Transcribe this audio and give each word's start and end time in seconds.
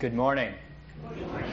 Good 0.00 0.14
morning. 0.14 0.52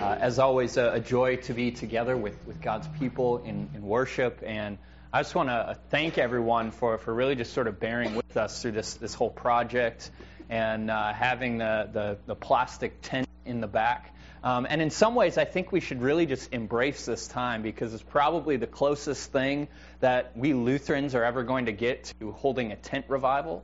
Uh, 0.01 0.17
as 0.19 0.39
always, 0.39 0.77
a, 0.77 0.93
a, 0.93 0.99
joy 0.99 1.35
to 1.35 1.53
be 1.53 1.69
together 1.69 2.17
with, 2.17 2.35
with 2.47 2.59
God's 2.59 2.87
people 2.99 3.37
in, 3.43 3.69
in 3.75 3.83
worship. 3.83 4.41
And 4.43 4.79
I 5.13 5.21
just 5.21 5.35
want 5.35 5.49
to 5.49 5.77
thank 5.89 6.17
everyone 6.17 6.71
for, 6.71 6.97
for 6.97 7.13
really 7.13 7.35
just 7.35 7.53
sort 7.53 7.67
of 7.67 7.79
bearing 7.79 8.15
with 8.15 8.35
us 8.35 8.63
through 8.63 8.71
this, 8.71 8.95
this 8.95 9.13
whole 9.13 9.29
project 9.29 10.09
and 10.49 10.89
uh, 10.89 11.13
having 11.13 11.59
the, 11.59 11.87
the, 11.93 12.17
the, 12.25 12.35
plastic 12.35 12.99
tent 13.03 13.27
in 13.45 13.61
the 13.61 13.67
back. 13.67 14.15
Um, 14.43 14.65
and 14.67 14.81
in 14.81 14.89
some 14.89 15.13
ways, 15.13 15.37
I 15.37 15.45
think 15.45 15.71
we 15.71 15.79
should 15.79 16.01
really 16.01 16.25
just 16.25 16.51
embrace 16.51 17.05
this 17.05 17.27
time 17.27 17.61
because 17.61 17.93
it's 17.93 18.01
probably 18.01 18.57
the 18.57 18.67
closest 18.67 19.31
thing 19.31 19.67
that 19.99 20.35
we 20.35 20.55
Lutherans 20.55 21.13
are 21.13 21.23
ever 21.23 21.43
going 21.43 21.67
to 21.67 21.73
get 21.73 22.11
to 22.19 22.31
holding 22.31 22.71
a 22.71 22.75
tent 22.75 23.05
revival. 23.07 23.63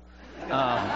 Um, 0.51 0.91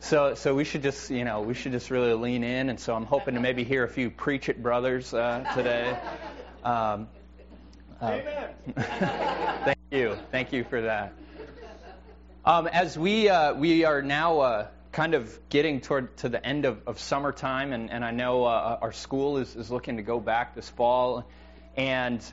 so, 0.00 0.34
so 0.34 0.54
we 0.54 0.64
should 0.64 0.82
just, 0.82 1.10
you 1.10 1.24
know, 1.24 1.40
we 1.40 1.54
should 1.54 1.72
just 1.72 1.90
really 1.90 2.12
lean 2.14 2.44
in. 2.44 2.68
And 2.68 2.78
so 2.78 2.94
I'm 2.94 3.06
hoping 3.06 3.34
to 3.34 3.40
maybe 3.40 3.64
hear 3.64 3.84
a 3.84 3.88
few 3.88 4.10
preach 4.10 4.48
it 4.48 4.62
brothers 4.62 5.12
uh, 5.12 5.50
today. 5.54 5.98
Um, 6.62 7.08
uh, 8.00 8.18
thank 8.76 9.78
you, 9.90 10.18
thank 10.30 10.52
you 10.52 10.64
for 10.64 10.82
that. 10.82 11.14
Um, 12.44 12.68
as 12.68 12.96
we 12.96 13.28
uh, 13.28 13.54
we 13.54 13.84
are 13.84 14.02
now 14.02 14.38
uh, 14.38 14.68
kind 14.92 15.14
of 15.14 15.36
getting 15.48 15.80
toward 15.80 16.16
to 16.18 16.28
the 16.28 16.44
end 16.46 16.64
of, 16.64 16.86
of 16.86 17.00
summertime, 17.00 17.72
and, 17.72 17.90
and 17.90 18.04
I 18.04 18.12
know 18.12 18.44
uh, 18.44 18.78
our 18.80 18.92
school 18.92 19.38
is, 19.38 19.56
is 19.56 19.70
looking 19.70 19.96
to 19.96 20.02
go 20.02 20.20
back 20.20 20.54
this 20.54 20.68
fall, 20.68 21.28
and 21.76 22.24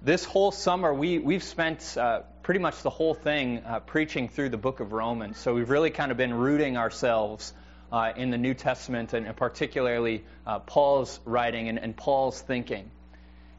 this 0.00 0.24
whole 0.24 0.52
summer 0.52 0.94
we 0.94 1.18
we've 1.18 1.42
spent 1.42 1.96
uh, 1.98 2.22
pretty 2.48 2.60
much 2.60 2.80
the 2.80 2.88
whole 2.88 3.12
thing 3.12 3.62
uh, 3.66 3.78
preaching 3.80 4.26
through 4.26 4.48
the 4.48 4.56
book 4.56 4.80
of 4.80 4.94
Romans. 4.94 5.36
So 5.36 5.52
we've 5.52 5.68
really 5.68 5.90
kind 5.90 6.10
of 6.10 6.16
been 6.16 6.32
rooting 6.32 6.78
ourselves 6.78 7.52
uh, 7.92 8.14
in 8.16 8.30
the 8.30 8.38
New 8.38 8.54
Testament 8.54 9.12
and, 9.12 9.26
and 9.26 9.36
particularly 9.36 10.24
uh, 10.46 10.58
Paul's 10.60 11.20
writing 11.26 11.68
and, 11.68 11.78
and, 11.78 11.94
Paul's 11.94 12.40
thinking. 12.40 12.90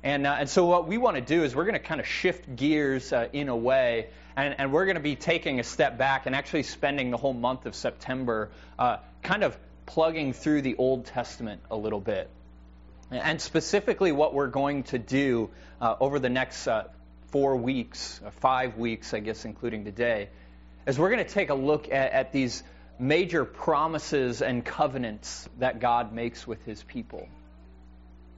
And, 0.01 0.25
uh, 0.25 0.37
and 0.39 0.49
so 0.49 0.65
what 0.65 0.87
we 0.87 0.97
want 0.97 1.17
to 1.17 1.21
do 1.21 1.43
is 1.43 1.55
we're 1.55 1.65
going 1.65 1.75
to 1.75 1.87
kind 1.87 2.01
of 2.01 2.07
shift 2.07 2.55
gears 2.55 3.13
uh, 3.13 3.27
in 3.31 3.49
a 3.49 3.55
way, 3.55 4.07
and, 4.35 4.55
and 4.57 4.73
we're 4.73 4.85
going 4.85 4.97
to 4.97 5.03
be 5.03 5.15
taking 5.15 5.59
a 5.59 5.63
step 5.63 5.99
back 5.99 6.25
and 6.25 6.35
actually 6.35 6.63
spending 6.63 7.11
the 7.11 7.17
whole 7.17 7.33
month 7.33 7.67
of 7.67 7.75
September 7.75 8.49
uh, 8.79 8.97
kind 9.21 9.43
of 9.43 9.55
plugging 9.85 10.33
through 10.33 10.63
the 10.63 10.75
Old 10.77 11.05
Testament 11.05 11.61
a 11.69 11.77
little 11.77 12.01
bit. 12.01 12.27
And 13.11 13.39
specifically, 13.39 14.11
what 14.11 14.33
we're 14.33 14.47
going 14.47 14.81
to 14.85 14.97
do 14.97 15.51
over 15.79 16.17
the 16.17 16.29
next 16.29 16.67
four 17.31 17.55
weeks, 17.55 18.19
or 18.23 18.31
five 18.31 18.77
weeks, 18.77 19.13
I 19.13 19.19
guess, 19.19 19.45
including 19.45 19.85
today, 19.85 20.29
as 20.85 20.97
we're 20.97 21.09
going 21.09 21.23
to 21.23 21.31
take 21.31 21.49
a 21.49 21.55
look 21.55 21.91
at, 21.91 22.11
at 22.11 22.31
these 22.31 22.63
major 22.97 23.45
promises 23.45 24.41
and 24.41 24.65
covenants 24.65 25.47
that 25.59 25.79
God 25.79 26.13
makes 26.13 26.47
with 26.47 26.63
his 26.65 26.83
people. 26.83 27.27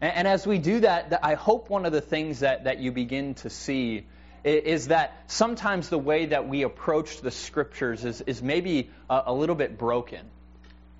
And, 0.01 0.13
and 0.15 0.27
as 0.27 0.45
we 0.45 0.57
do 0.57 0.81
that, 0.81 1.19
I 1.23 1.35
hope 1.35 1.69
one 1.69 1.85
of 1.85 1.91
the 1.91 2.01
things 2.01 2.41
that, 2.41 2.65
that 2.65 2.79
you 2.79 2.91
begin 2.91 3.35
to 3.35 3.49
see 3.49 4.05
is 4.43 4.87
that 4.87 5.23
sometimes 5.27 5.89
the 5.89 5.99
way 5.99 6.27
that 6.27 6.47
we 6.47 6.63
approach 6.63 7.21
the 7.21 7.31
scriptures 7.31 8.03
is, 8.03 8.21
is 8.21 8.41
maybe 8.41 8.89
a, 9.09 9.23
a 9.27 9.33
little 9.33 9.55
bit 9.55 9.77
broken. 9.77 10.25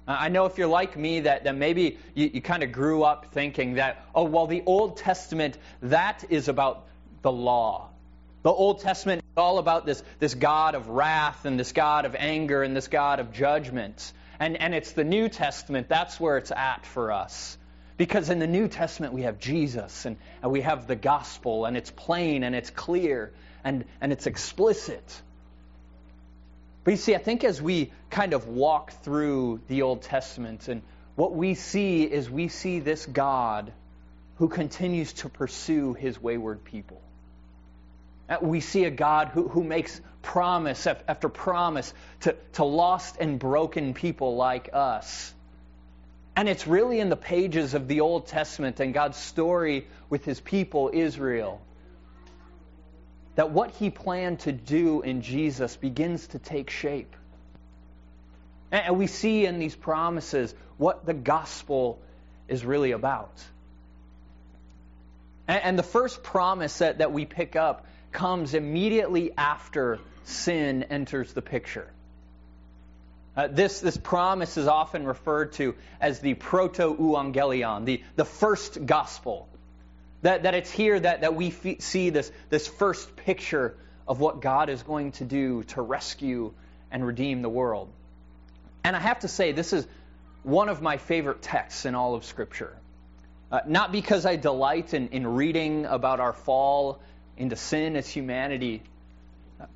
I 0.07 0.29
know 0.29 0.45
if 0.45 0.57
you're 0.57 0.67
like 0.67 0.97
me, 0.97 1.21
that, 1.21 1.43
that 1.43 1.55
maybe 1.55 1.97
you, 2.15 2.31
you 2.33 2.41
kind 2.41 2.63
of 2.63 2.71
grew 2.71 3.03
up 3.03 3.33
thinking 3.33 3.75
that, 3.75 4.05
oh, 4.13 4.23
well, 4.23 4.47
the 4.47 4.63
Old 4.65 4.97
Testament, 4.97 5.57
that 5.83 6.25
is 6.29 6.47
about 6.47 6.85
the 7.21 7.31
law. 7.31 7.89
The 8.43 8.51
Old 8.51 8.79
Testament 8.79 9.19
is 9.19 9.37
all 9.37 9.59
about 9.59 9.85
this, 9.85 10.01
this 10.19 10.33
God 10.33 10.73
of 10.73 10.89
wrath 10.89 11.45
and 11.45 11.59
this 11.59 11.71
God 11.71 12.05
of 12.05 12.15
anger 12.15 12.63
and 12.63 12.75
this 12.75 12.87
God 12.87 13.19
of 13.19 13.31
judgment. 13.31 14.13
And, 14.39 14.57
and 14.57 14.73
it's 14.73 14.93
the 14.93 15.03
New 15.03 15.29
Testament, 15.29 15.87
that's 15.87 16.19
where 16.19 16.37
it's 16.37 16.51
at 16.51 16.85
for 16.85 17.11
us. 17.11 17.57
Because 17.97 18.31
in 18.31 18.39
the 18.39 18.47
New 18.47 18.67
Testament 18.67 19.13
we 19.13 19.23
have 19.23 19.37
Jesus 19.37 20.05
and, 20.05 20.17
and 20.41 20.51
we 20.51 20.61
have 20.61 20.87
the 20.87 20.95
gospel, 20.95 21.65
and 21.65 21.77
it's 21.77 21.91
plain 21.91 22.43
and 22.43 22.55
it's 22.55 22.71
clear 22.71 23.31
and, 23.63 23.85
and 24.01 24.11
it's 24.11 24.25
explicit. 24.25 25.21
But 26.83 26.91
you 26.91 26.97
see, 26.97 27.13
I 27.13 27.19
think 27.19 27.43
as 27.43 27.61
we 27.61 27.91
kind 28.09 28.33
of 28.33 28.47
walk 28.47 28.91
through 29.03 29.61
the 29.67 29.83
Old 29.83 30.01
Testament, 30.01 30.67
and 30.67 30.81
what 31.15 31.35
we 31.35 31.53
see 31.53 32.01
is 32.03 32.27
we 32.27 32.47
see 32.47 32.79
this 32.79 33.05
God 33.05 33.71
who 34.37 34.47
continues 34.47 35.13
to 35.13 35.29
pursue 35.29 35.93
his 35.93 36.19
wayward 36.19 36.63
people. 36.63 36.99
Uh, 38.31 38.37
we 38.41 38.61
see 38.61 38.85
a 38.85 38.91
God 38.91 39.27
who, 39.27 39.49
who 39.49 39.61
makes 39.61 39.99
promise 40.21 40.87
after 40.87 41.27
promise 41.27 41.93
to, 42.21 42.35
to 42.53 42.63
lost 42.63 43.17
and 43.19 43.37
broken 43.37 43.93
people 43.93 44.37
like 44.37 44.69
us. 44.71 45.33
And 46.33 46.47
it's 46.47 46.65
really 46.65 47.01
in 47.01 47.09
the 47.09 47.17
pages 47.17 47.73
of 47.73 47.89
the 47.89 47.99
Old 47.99 48.27
Testament 48.27 48.79
and 48.79 48.93
God's 48.93 49.17
story 49.17 49.85
with 50.09 50.23
his 50.23 50.39
people, 50.39 50.89
Israel, 50.93 51.59
that 53.35 53.51
what 53.51 53.71
he 53.71 53.89
planned 53.89 54.39
to 54.41 54.53
do 54.53 55.01
in 55.01 55.23
Jesus 55.23 55.75
begins 55.75 56.27
to 56.27 56.39
take 56.39 56.69
shape. 56.69 57.13
And 58.71 58.97
we 58.97 59.07
see 59.07 59.45
in 59.45 59.59
these 59.59 59.75
promises 59.75 60.55
what 60.77 61.05
the 61.05 61.13
gospel 61.13 61.99
is 62.47 62.63
really 62.63 62.91
about. 62.91 63.33
And 65.49 65.77
the 65.77 65.83
first 65.83 66.23
promise 66.23 66.77
that, 66.77 66.99
that 66.99 67.11
we 67.11 67.25
pick 67.25 67.57
up 67.57 67.85
comes 68.11 68.53
immediately 68.53 69.31
after 69.37 69.99
sin 70.23 70.83
enters 70.83 71.33
the 71.33 71.41
picture. 71.41 71.87
Uh, 73.35 73.47
this, 73.47 73.79
this 73.79 73.95
promise 73.95 74.57
is 74.57 74.67
often 74.67 75.05
referred 75.05 75.53
to 75.53 75.75
as 76.01 76.19
the 76.19 76.33
proto-evangelion, 76.33 77.85
the, 77.85 78.03
the 78.15 78.25
first 78.25 78.85
gospel. 78.85 79.47
That, 80.21 80.43
that 80.43 80.53
it's 80.53 80.69
here 80.69 80.99
that, 80.99 81.21
that 81.21 81.33
we 81.33 81.47
f- 81.47 81.81
see 81.81 82.09
this, 82.09 82.31
this 82.49 82.67
first 82.67 83.15
picture 83.15 83.75
of 84.07 84.19
what 84.19 84.41
God 84.41 84.69
is 84.69 84.83
going 84.83 85.13
to 85.13 85.25
do 85.25 85.63
to 85.63 85.81
rescue 85.81 86.53
and 86.91 87.05
redeem 87.05 87.41
the 87.41 87.49
world. 87.49 87.89
And 88.83 88.95
I 88.95 88.99
have 88.99 89.19
to 89.19 89.27
say, 89.27 89.53
this 89.53 89.73
is 89.73 89.87
one 90.43 90.69
of 90.69 90.81
my 90.81 90.97
favorite 90.97 91.41
texts 91.41 91.85
in 91.85 91.95
all 91.95 92.15
of 92.15 92.25
Scripture. 92.25 92.75
Uh, 93.51 93.61
not 93.65 93.91
because 93.91 94.25
I 94.25 94.35
delight 94.35 94.93
in, 94.93 95.09
in 95.09 95.25
reading 95.25 95.85
about 95.85 96.19
our 96.19 96.33
fall 96.33 96.99
into 97.41 97.55
sin 97.55 97.95
as 97.95 98.07
humanity, 98.07 98.83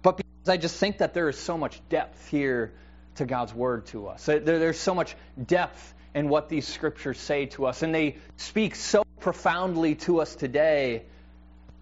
but 0.04 0.18
because 0.18 0.50
I 0.50 0.58
just 0.58 0.78
think 0.78 1.00
that 1.00 1.14
there 1.14 1.30
is 1.30 1.38
so 1.38 1.58
much 1.58 1.82
depth 1.90 2.30
here 2.30 2.74
to 3.16 3.26
God's 3.26 3.54
Word 3.54 3.88
to 3.88 4.08
us. 4.08 4.26
There's 4.26 4.80
so 4.80 4.94
much 4.94 5.16
depth 5.44 5.94
in 6.14 6.30
what 6.30 6.48
these 6.48 6.68
scriptures 6.68 7.20
say 7.20 7.48
to 7.48 7.66
us, 7.66 7.82
and 7.82 7.94
they 7.94 8.18
speak 8.38 8.76
so 8.76 9.04
profoundly 9.20 9.96
to 9.96 10.22
us 10.22 10.36
today, 10.36 11.04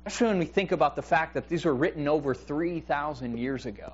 especially 0.06 0.28
when 0.28 0.40
we 0.40 0.46
think 0.46 0.72
about 0.72 0.96
the 0.96 1.02
fact 1.02 1.34
that 1.34 1.50
these 1.50 1.66
were 1.66 1.76
written 1.76 2.08
over 2.08 2.34
3,000 2.34 3.38
years 3.38 3.66
ago. 3.66 3.94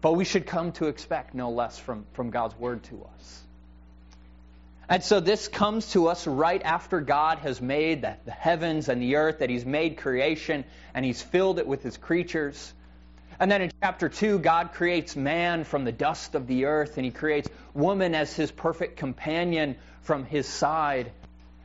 But 0.00 0.12
we 0.14 0.24
should 0.24 0.46
come 0.46 0.72
to 0.72 0.86
expect 0.86 1.34
no 1.34 1.50
less 1.50 1.78
from, 1.78 2.04
from 2.14 2.30
God's 2.30 2.58
Word 2.58 2.82
to 2.84 3.06
us. 3.14 3.45
And 4.88 5.02
so 5.02 5.18
this 5.18 5.48
comes 5.48 5.90
to 5.92 6.06
us 6.06 6.26
right 6.26 6.62
after 6.62 7.00
God 7.00 7.38
has 7.38 7.60
made 7.60 8.02
the, 8.02 8.16
the 8.24 8.30
heavens 8.30 8.88
and 8.88 9.02
the 9.02 9.16
earth, 9.16 9.40
that 9.40 9.50
He's 9.50 9.66
made 9.66 9.96
creation 9.96 10.64
and 10.94 11.04
He's 11.04 11.20
filled 11.20 11.58
it 11.58 11.66
with 11.66 11.82
His 11.82 11.96
creatures. 11.96 12.72
And 13.40 13.50
then 13.50 13.62
in 13.62 13.72
chapter 13.82 14.08
2, 14.08 14.38
God 14.38 14.72
creates 14.72 15.16
man 15.16 15.64
from 15.64 15.84
the 15.84 15.92
dust 15.92 16.34
of 16.34 16.46
the 16.46 16.66
earth, 16.66 16.96
and 16.96 17.04
He 17.04 17.10
creates 17.10 17.48
woman 17.74 18.14
as 18.14 18.34
His 18.34 18.52
perfect 18.52 18.96
companion 18.96 19.76
from 20.02 20.24
His 20.24 20.46
side. 20.46 21.10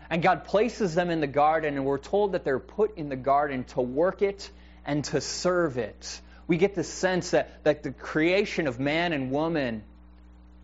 And 0.09 0.23
God 0.23 0.45
places 0.45 0.95
them 0.95 1.11
in 1.11 1.21
the 1.21 1.27
garden, 1.27 1.75
and 1.75 1.85
we're 1.85 1.99
told 1.99 2.33
that 2.33 2.43
they're 2.43 2.59
put 2.59 2.97
in 2.97 3.07
the 3.07 3.15
garden 3.15 3.65
to 3.65 3.81
work 3.81 4.21
it 4.23 4.49
and 4.83 5.03
to 5.05 5.21
serve 5.21 5.77
it. 5.77 6.21
We 6.47 6.57
get 6.57 6.73
the 6.73 6.83
sense 6.83 7.31
that, 7.31 7.63
that 7.63 7.83
the 7.83 7.91
creation 7.91 8.67
of 8.67 8.79
man 8.79 9.13
and 9.13 9.31
woman 9.31 9.83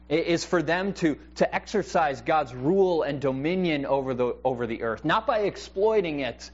is 0.10 0.46
for 0.46 0.62
them 0.62 0.94
to, 0.94 1.18
to 1.36 1.56
exercise 1.56 2.22
God's 2.22 2.54
rule 2.54 3.04
and 3.04 3.20
dominion 3.20 3.86
over 3.86 4.14
the, 4.14 4.36
over 4.44 4.66
the 4.66 4.84
earth, 4.84 5.04
not 5.04 5.28
by 5.28 5.40
exploiting 5.40 6.22
it, 6.22 6.50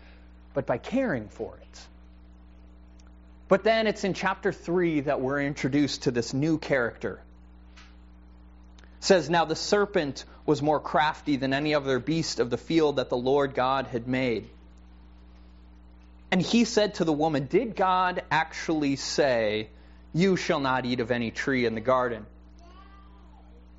but 0.54 0.66
by 0.66 0.78
caring 0.78 1.28
for 1.28 1.56
it. 1.56 1.82
But 3.48 3.64
then 3.64 3.86
it's 3.86 4.04
in 4.04 4.14
chapter 4.14 4.52
3 4.52 5.02
that 5.02 5.22
we're 5.22 5.42
introduced 5.42 6.04
to 6.04 6.12
this 6.12 6.34
new 6.34 6.58
character. 6.58 7.20
It 8.98 9.04
says, 9.04 9.30
Now 9.30 9.46
the 9.46 9.56
serpent 9.56 10.26
was 10.46 10.62
more 10.62 10.80
crafty 10.80 11.36
than 11.36 11.54
any 11.54 11.76
other 11.76 12.00
beast 12.00 12.40
of 12.40 12.50
the 12.50 12.58
field 12.58 12.96
that 12.96 13.10
the 13.10 13.18
Lord 13.18 13.54
God 13.54 13.88
had 13.88 14.08
made. 14.08 14.50
And 16.32 16.42
he 16.42 16.66
said 16.66 16.96
to 16.96 17.04
the 17.04 17.14
woman, 17.14 17.46
Did 17.46 17.76
God 17.76 18.24
actually 18.32 18.96
say, 18.96 19.70
You 20.14 20.36
shall 20.36 20.60
not 20.60 20.88
eat 20.88 21.00
of 21.00 21.12
any 21.12 21.30
tree 21.30 21.68
in 21.68 21.76
the 21.76 21.82
garden? 21.82 22.26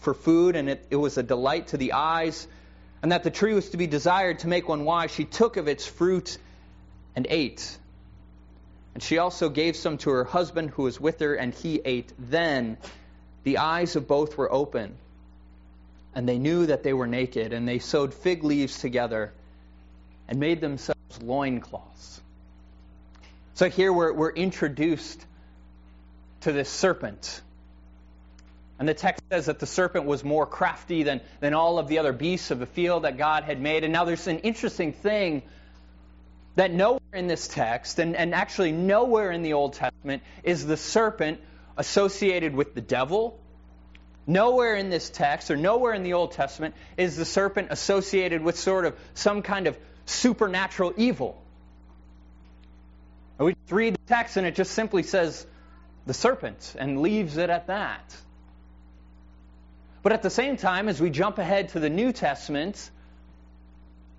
for 0.00 0.14
food, 0.14 0.56
and 0.56 0.68
it, 0.68 0.86
it 0.90 0.96
was 0.96 1.18
a 1.18 1.22
delight 1.22 1.68
to 1.68 1.76
the 1.76 1.92
eyes, 1.92 2.46
and 3.02 3.12
that 3.12 3.24
the 3.24 3.30
tree 3.30 3.54
was 3.54 3.70
to 3.70 3.76
be 3.76 3.86
desired 3.86 4.40
to 4.40 4.48
make 4.48 4.68
one 4.68 4.84
wise, 4.84 5.10
she 5.10 5.24
took 5.24 5.56
of 5.56 5.68
its 5.68 5.86
fruit 5.86 6.38
and 7.14 7.26
ate. 7.28 7.78
And 8.94 9.02
she 9.02 9.18
also 9.18 9.48
gave 9.48 9.76
some 9.76 9.98
to 9.98 10.10
her 10.10 10.24
husband 10.24 10.70
who 10.70 10.84
was 10.84 11.00
with 11.00 11.20
her, 11.20 11.34
and 11.34 11.52
he 11.52 11.80
ate. 11.84 12.12
Then 12.18 12.78
the 13.44 13.58
eyes 13.58 13.94
of 13.96 14.08
both 14.08 14.36
were 14.36 14.50
open, 14.50 14.96
and 16.14 16.28
they 16.28 16.38
knew 16.38 16.66
that 16.66 16.82
they 16.82 16.92
were 16.92 17.06
naked, 17.06 17.52
and 17.52 17.68
they 17.68 17.78
sewed 17.78 18.14
fig 18.14 18.42
leaves 18.42 18.78
together 18.78 19.32
and 20.28 20.40
made 20.40 20.60
themselves 20.60 21.22
loincloths. 21.22 22.20
So 23.54 23.70
here 23.70 23.92
we're, 23.92 24.12
we're 24.12 24.32
introduced 24.32 25.24
to 26.42 26.52
this 26.52 26.68
serpent. 26.68 27.40
And 28.78 28.88
the 28.88 28.94
text 28.94 29.22
says 29.30 29.46
that 29.46 29.58
the 29.58 29.66
serpent 29.66 30.04
was 30.04 30.22
more 30.22 30.46
crafty 30.46 31.02
than, 31.02 31.20
than 31.40 31.54
all 31.54 31.78
of 31.78 31.88
the 31.88 31.98
other 31.98 32.12
beasts 32.12 32.50
of 32.50 32.58
the 32.58 32.66
field 32.66 33.04
that 33.04 33.16
God 33.16 33.44
had 33.44 33.60
made. 33.60 33.84
And 33.84 33.92
now 33.92 34.04
there's 34.04 34.26
an 34.26 34.40
interesting 34.40 34.92
thing 34.92 35.42
that 36.56 36.72
nowhere 36.72 37.00
in 37.12 37.26
this 37.26 37.48
text, 37.48 37.98
and, 37.98 38.16
and 38.16 38.34
actually 38.34 38.72
nowhere 38.72 39.30
in 39.30 39.42
the 39.42 39.54
Old 39.54 39.74
Testament, 39.74 40.22
is 40.42 40.66
the 40.66 40.76
serpent 40.76 41.40
associated 41.76 42.54
with 42.54 42.74
the 42.74 42.80
devil. 42.80 43.38
Nowhere 44.26 44.74
in 44.74 44.90
this 44.90 45.08
text, 45.08 45.50
or 45.50 45.56
nowhere 45.56 45.94
in 45.94 46.02
the 46.02 46.14
Old 46.14 46.32
Testament, 46.32 46.74
is 46.96 47.16
the 47.16 47.24
serpent 47.24 47.68
associated 47.70 48.42
with 48.42 48.58
sort 48.58 48.84
of 48.84 48.96
some 49.14 49.42
kind 49.42 49.66
of 49.66 49.78
supernatural 50.06 50.92
evil. 50.96 51.42
And 53.38 53.46
We 53.46 53.56
read 53.70 53.94
the 53.94 54.06
text 54.06 54.36
and 54.36 54.46
it 54.46 54.54
just 54.54 54.72
simply 54.72 55.02
says 55.02 55.46
the 56.06 56.14
serpent 56.14 56.74
and 56.78 57.00
leaves 57.02 57.36
it 57.36 57.50
at 57.50 57.66
that. 57.66 58.16
But 60.06 60.12
at 60.12 60.22
the 60.22 60.30
same 60.30 60.56
time, 60.56 60.88
as 60.88 61.00
we 61.00 61.10
jump 61.10 61.38
ahead 61.38 61.70
to 61.70 61.80
the 61.80 61.90
New 61.90 62.12
Testament, 62.12 62.92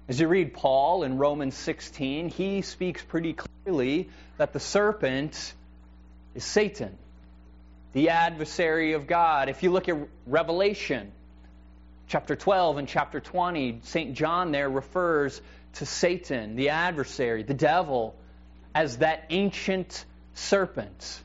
as 0.09 0.19
you 0.19 0.27
read 0.27 0.53
Paul 0.53 1.03
in 1.03 1.17
Romans 1.17 1.55
16, 1.55 2.27
he 2.27 2.61
speaks 2.61 3.01
pretty 3.01 3.31
clearly 3.31 4.09
that 4.35 4.51
the 4.51 4.59
serpent 4.59 5.53
is 6.35 6.43
Satan 6.43 6.97
the 7.93 8.09
adversary 8.09 8.91
of 8.91 9.07
God. 9.07 9.47
If 9.47 9.63
you 9.63 9.71
look 9.71 9.87
at 9.87 9.95
Revelation, 10.25 11.09
chapter 12.09 12.35
12 12.35 12.79
and 12.79 12.87
chapter 12.89 13.21
20, 13.21 13.79
St. 13.83 14.13
John 14.13 14.51
there 14.51 14.69
refers 14.69 15.39
to 15.75 15.85
Satan, 15.85 16.57
the 16.57 16.71
adversary, 16.71 17.43
the 17.43 17.53
devil, 17.53 18.13
as 18.75 18.97
that 18.97 19.23
ancient 19.29 20.03
serpent. 20.33 21.21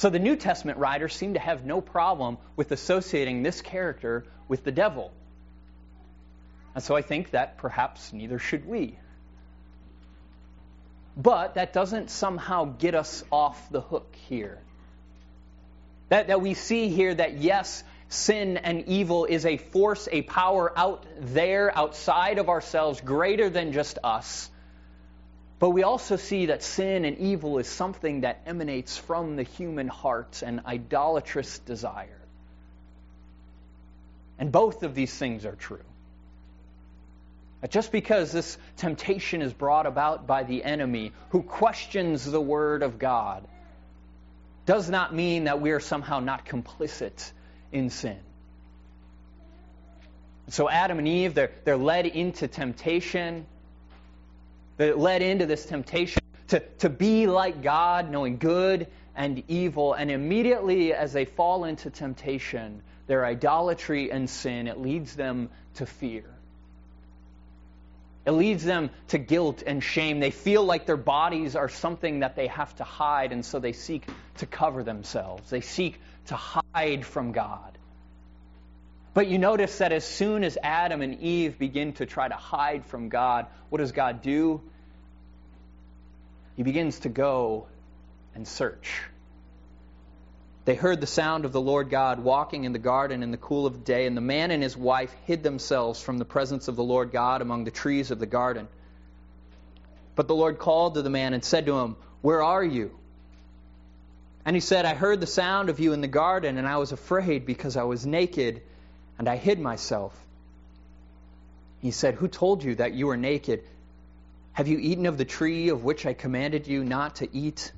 So 0.00 0.08
the 0.08 0.18
New 0.18 0.34
Testament 0.34 0.78
writers 0.78 1.14
seem 1.14 1.34
to 1.34 1.40
have 1.40 1.66
no 1.66 1.82
problem 1.82 2.38
with 2.56 2.72
associating 2.72 3.42
this 3.42 3.60
character 3.60 4.24
with 4.48 4.64
the 4.64 4.72
devil. 4.72 5.12
And 6.74 6.82
so 6.82 6.96
I 6.96 7.02
think 7.02 7.32
that 7.32 7.58
perhaps 7.58 8.10
neither 8.10 8.38
should 8.38 8.66
we. 8.66 8.98
But 11.18 11.56
that 11.56 11.74
doesn't 11.74 12.08
somehow 12.08 12.64
get 12.64 12.94
us 12.94 13.22
off 13.30 13.70
the 13.70 13.82
hook 13.82 14.16
here. 14.26 14.58
That, 16.08 16.28
that 16.28 16.40
we 16.40 16.54
see 16.54 16.88
here 16.88 17.14
that 17.14 17.36
yes, 17.36 17.84
sin 18.08 18.56
and 18.56 18.88
evil 18.88 19.26
is 19.26 19.44
a 19.44 19.58
force, 19.58 20.08
a 20.10 20.22
power 20.22 20.72
out 20.78 21.04
there, 21.18 21.76
outside 21.76 22.38
of 22.38 22.48
ourselves, 22.48 23.02
greater 23.02 23.50
than 23.50 23.74
just 23.74 23.98
us. 24.02 24.48
But 25.60 25.70
we 25.70 25.82
also 25.82 26.16
see 26.16 26.46
that 26.46 26.62
sin 26.62 27.04
and 27.04 27.18
evil 27.18 27.58
is 27.58 27.68
something 27.68 28.22
that 28.22 28.40
emanates 28.46 28.96
from 28.96 29.36
the 29.36 29.42
human 29.42 29.88
heart, 29.88 30.42
an 30.42 30.62
idolatrous 30.66 31.58
desire. 31.60 32.18
And 34.38 34.50
both 34.50 34.82
of 34.82 34.94
these 34.94 35.14
things 35.14 35.44
are 35.44 35.54
true. 35.54 35.84
Just 37.68 37.92
because 37.92 38.32
this 38.32 38.56
temptation 38.78 39.42
is 39.42 39.52
brought 39.52 39.84
about 39.84 40.26
by 40.26 40.44
the 40.44 40.64
enemy 40.64 41.12
who 41.28 41.42
questions 41.42 42.24
the 42.24 42.40
Word 42.40 42.82
of 42.82 42.98
God 42.98 43.46
does 44.64 44.88
not 44.88 45.14
mean 45.14 45.44
that 45.44 45.60
we 45.60 45.72
are 45.72 45.80
somehow 45.80 46.20
not 46.20 46.46
complicit 46.46 47.32
in 47.70 47.90
sin. 47.90 48.18
So 50.48 50.70
Adam 50.70 50.98
and 50.98 51.06
Eve, 51.06 51.34
they're, 51.34 51.52
they're 51.64 51.76
led 51.76 52.06
into 52.06 52.48
temptation. 52.48 53.44
They're 54.80 54.96
led 54.96 55.20
into 55.20 55.44
this 55.44 55.66
temptation 55.66 56.22
to, 56.48 56.60
to 56.78 56.88
be 56.88 57.26
like 57.26 57.60
God, 57.60 58.10
knowing 58.10 58.38
good 58.38 58.86
and 59.14 59.42
evil. 59.46 59.92
And 59.92 60.10
immediately 60.10 60.94
as 60.94 61.12
they 61.12 61.26
fall 61.26 61.64
into 61.64 61.90
temptation, 61.90 62.80
their 63.06 63.26
idolatry 63.26 64.10
and 64.10 64.30
sin, 64.30 64.68
it 64.68 64.78
leads 64.78 65.14
them 65.14 65.50
to 65.74 65.84
fear. 65.84 66.24
It 68.24 68.30
leads 68.30 68.64
them 68.64 68.88
to 69.08 69.18
guilt 69.18 69.62
and 69.66 69.84
shame. 69.84 70.18
They 70.18 70.30
feel 70.30 70.64
like 70.64 70.86
their 70.86 70.96
bodies 70.96 71.56
are 71.56 71.68
something 71.68 72.20
that 72.20 72.34
they 72.34 72.46
have 72.46 72.74
to 72.76 72.84
hide, 72.84 73.32
and 73.32 73.44
so 73.44 73.58
they 73.58 73.74
seek 73.74 74.06
to 74.38 74.46
cover 74.46 74.82
themselves. 74.82 75.50
They 75.50 75.60
seek 75.60 76.00
to 76.28 76.36
hide 76.36 77.04
from 77.04 77.32
God. 77.32 77.76
But 79.12 79.26
you 79.26 79.38
notice 79.38 79.78
that 79.78 79.92
as 79.92 80.04
soon 80.04 80.44
as 80.44 80.56
Adam 80.62 81.02
and 81.02 81.20
Eve 81.20 81.58
begin 81.58 81.92
to 81.94 82.06
try 82.06 82.28
to 82.28 82.34
hide 82.34 82.86
from 82.86 83.08
God, 83.08 83.46
what 83.68 83.78
does 83.78 83.92
God 83.92 84.22
do? 84.22 84.60
He 86.56 86.62
begins 86.62 87.00
to 87.00 87.08
go 87.08 87.66
and 88.34 88.46
search. 88.46 89.02
They 90.64 90.74
heard 90.74 91.00
the 91.00 91.06
sound 91.06 91.44
of 91.44 91.52
the 91.52 91.60
Lord 91.60 91.90
God 91.90 92.20
walking 92.20 92.64
in 92.64 92.72
the 92.72 92.78
garden 92.78 93.22
in 93.22 93.30
the 93.30 93.36
cool 93.36 93.66
of 93.66 93.72
the 93.72 93.80
day, 93.80 94.06
and 94.06 94.16
the 94.16 94.20
man 94.20 94.50
and 94.50 94.62
his 94.62 94.76
wife 94.76 95.12
hid 95.24 95.42
themselves 95.42 96.00
from 96.00 96.18
the 96.18 96.24
presence 96.24 96.68
of 96.68 96.76
the 96.76 96.84
Lord 96.84 97.10
God 97.10 97.42
among 97.42 97.64
the 97.64 97.70
trees 97.70 98.10
of 98.10 98.18
the 98.20 98.26
garden. 98.26 98.68
But 100.14 100.28
the 100.28 100.34
Lord 100.34 100.58
called 100.58 100.94
to 100.94 101.02
the 101.02 101.10
man 101.10 101.32
and 101.32 101.42
said 101.42 101.66
to 101.66 101.78
him, 101.78 101.96
Where 102.20 102.42
are 102.42 102.62
you? 102.62 102.96
And 104.44 104.54
he 104.54 104.60
said, 104.60 104.84
I 104.84 104.94
heard 104.94 105.20
the 105.20 105.26
sound 105.26 105.70
of 105.70 105.80
you 105.80 105.92
in 105.92 106.02
the 106.02 106.08
garden, 106.08 106.58
and 106.58 106.68
I 106.68 106.76
was 106.76 106.92
afraid 106.92 107.46
because 107.46 107.76
I 107.76 107.84
was 107.84 108.06
naked, 108.06 108.62
and 109.20 109.28
I 109.28 109.36
hid 109.36 109.60
myself. 109.60 110.18
He 111.82 111.90
said, 111.90 112.14
Who 112.14 112.26
told 112.26 112.64
you 112.64 112.76
that 112.76 112.94
you 112.94 113.06
were 113.06 113.18
naked? 113.18 113.62
Have 114.54 114.66
you 114.66 114.78
eaten 114.78 115.04
of 115.04 115.18
the 115.18 115.26
tree 115.26 115.68
of 115.68 115.84
which 115.84 116.06
I 116.06 116.14
commanded 116.14 116.66
you 116.66 116.82
not 116.84 117.16
to 117.16 117.28
eat? 117.30 117.70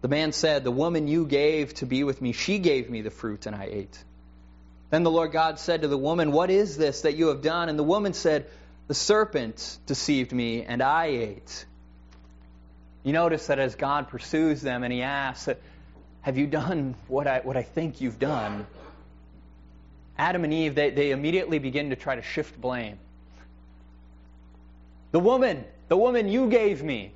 The 0.00 0.08
man 0.08 0.32
said, 0.32 0.64
The 0.64 0.70
woman 0.70 1.08
you 1.08 1.26
gave 1.26 1.74
to 1.74 1.86
be 1.86 2.04
with 2.04 2.22
me, 2.22 2.32
she 2.32 2.58
gave 2.58 2.88
me 2.88 3.02
the 3.02 3.10
fruit, 3.10 3.44
and 3.44 3.54
I 3.54 3.68
ate. 3.70 4.04
Then 4.88 5.02
the 5.02 5.10
Lord 5.10 5.30
God 5.30 5.58
said 5.58 5.82
to 5.82 5.88
the 5.88 5.98
woman, 5.98 6.32
What 6.32 6.48
is 6.48 6.78
this 6.78 7.02
that 7.02 7.16
you 7.16 7.26
have 7.26 7.42
done? 7.42 7.68
And 7.68 7.78
the 7.78 7.84
woman 7.84 8.14
said, 8.14 8.46
The 8.88 8.94
serpent 8.94 9.78
deceived 9.84 10.32
me, 10.32 10.62
and 10.62 10.82
I 10.82 11.08
ate. 11.08 11.66
You 13.02 13.12
notice 13.12 13.48
that 13.48 13.58
as 13.58 13.74
God 13.74 14.08
pursues 14.08 14.62
them 14.62 14.84
and 14.84 14.92
he 14.92 15.02
asks, 15.02 15.54
Have 16.22 16.38
you 16.38 16.46
done 16.46 16.94
what 17.08 17.26
I, 17.26 17.40
what 17.40 17.58
I 17.58 17.62
think 17.62 18.00
you've 18.00 18.18
done? 18.18 18.66
Adam 20.18 20.44
and 20.44 20.52
Eve, 20.52 20.74
they, 20.74 20.90
they 20.90 21.10
immediately 21.10 21.58
begin 21.58 21.90
to 21.90 21.96
try 21.96 22.14
to 22.14 22.22
shift 22.22 22.60
blame. 22.60 22.98
The 25.10 25.20
woman, 25.20 25.64
the 25.88 25.96
woman 25.96 26.28
you 26.28 26.48
gave 26.48 26.82
me. 26.82 27.12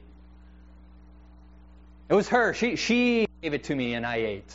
It 2.08 2.14
was 2.14 2.28
her. 2.28 2.54
She, 2.54 2.76
she 2.76 3.26
gave 3.42 3.54
it 3.54 3.64
to 3.64 3.74
me 3.74 3.94
and 3.94 4.06
I 4.06 4.16
ate. 4.16 4.54